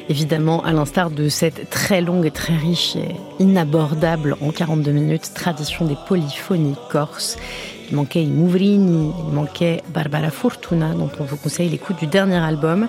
évidemment 0.09 0.65
à 0.65 0.73
l'instar 0.73 1.11
de 1.13 1.29
cette 1.29 1.71
très 1.71 2.01
longue 2.01 2.27
et 2.27 2.33
très 2.33 2.57
riche 2.57 2.97
et 2.97 3.15
inabordable 3.39 4.37
en 4.41 4.51
42 4.51 4.91
minutes 4.91 5.31
tradition 5.35 5.85
des 5.85 5.97
polyphonies 6.09 6.75
corses. 6.91 7.37
Il 7.91 7.95
manquait 7.97 8.25
Mouvrini, 8.25 9.13
il 9.29 9.33
manquait 9.33 9.85
Barbara 9.95 10.31
Fortuna, 10.31 10.95
dont 10.95 11.11
on 11.21 11.25
vous 11.25 11.37
conseille 11.37 11.69
l'écoute 11.69 12.01
du 12.01 12.09
dernier 12.09 12.39
album. 12.39 12.89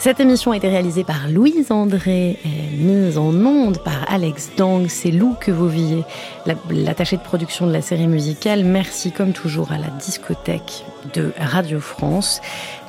Cette 0.00 0.20
émission 0.20 0.52
a 0.52 0.56
été 0.56 0.68
réalisée 0.68 1.02
par 1.02 1.28
Louise 1.28 1.72
André 1.72 2.38
et 2.44 2.76
mise 2.76 3.18
en 3.18 3.34
onde 3.34 3.78
par 3.78 4.06
Alex 4.08 4.50
Dang. 4.56 4.86
C'est 4.88 5.10
Lou 5.10 5.34
que 5.40 5.50
vous 5.50 5.68
viez, 5.68 6.04
l'attaché 6.70 7.16
de 7.16 7.22
production 7.22 7.66
de 7.66 7.72
la 7.72 7.82
série 7.82 8.06
musicale. 8.06 8.62
Merci 8.64 9.10
comme 9.10 9.32
toujours 9.32 9.72
à 9.72 9.78
la 9.78 9.88
discothèque 9.88 10.84
de 11.14 11.32
Radio 11.36 11.80
France. 11.80 12.40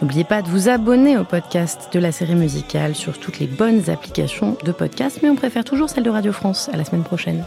N'oubliez 0.01 0.23
pas 0.23 0.43
de 0.43 0.49
vous 0.49 0.69
abonner 0.69 1.17
au 1.17 1.23
podcast 1.23 1.89
de 1.91 1.99
la 1.99 2.11
série 2.11 2.35
musicale 2.35 2.93
sur 2.93 3.17
toutes 3.17 3.39
les 3.39 3.47
bonnes 3.47 3.89
applications 3.89 4.55
de 4.63 4.71
podcast, 4.71 5.21
mais 5.23 5.31
on 5.31 5.35
préfère 5.35 5.63
toujours 5.63 5.89
celle 5.89 6.03
de 6.03 6.11
Radio 6.11 6.31
France. 6.31 6.69
À 6.71 6.77
la 6.77 6.85
semaine 6.85 7.03
prochaine. 7.03 7.43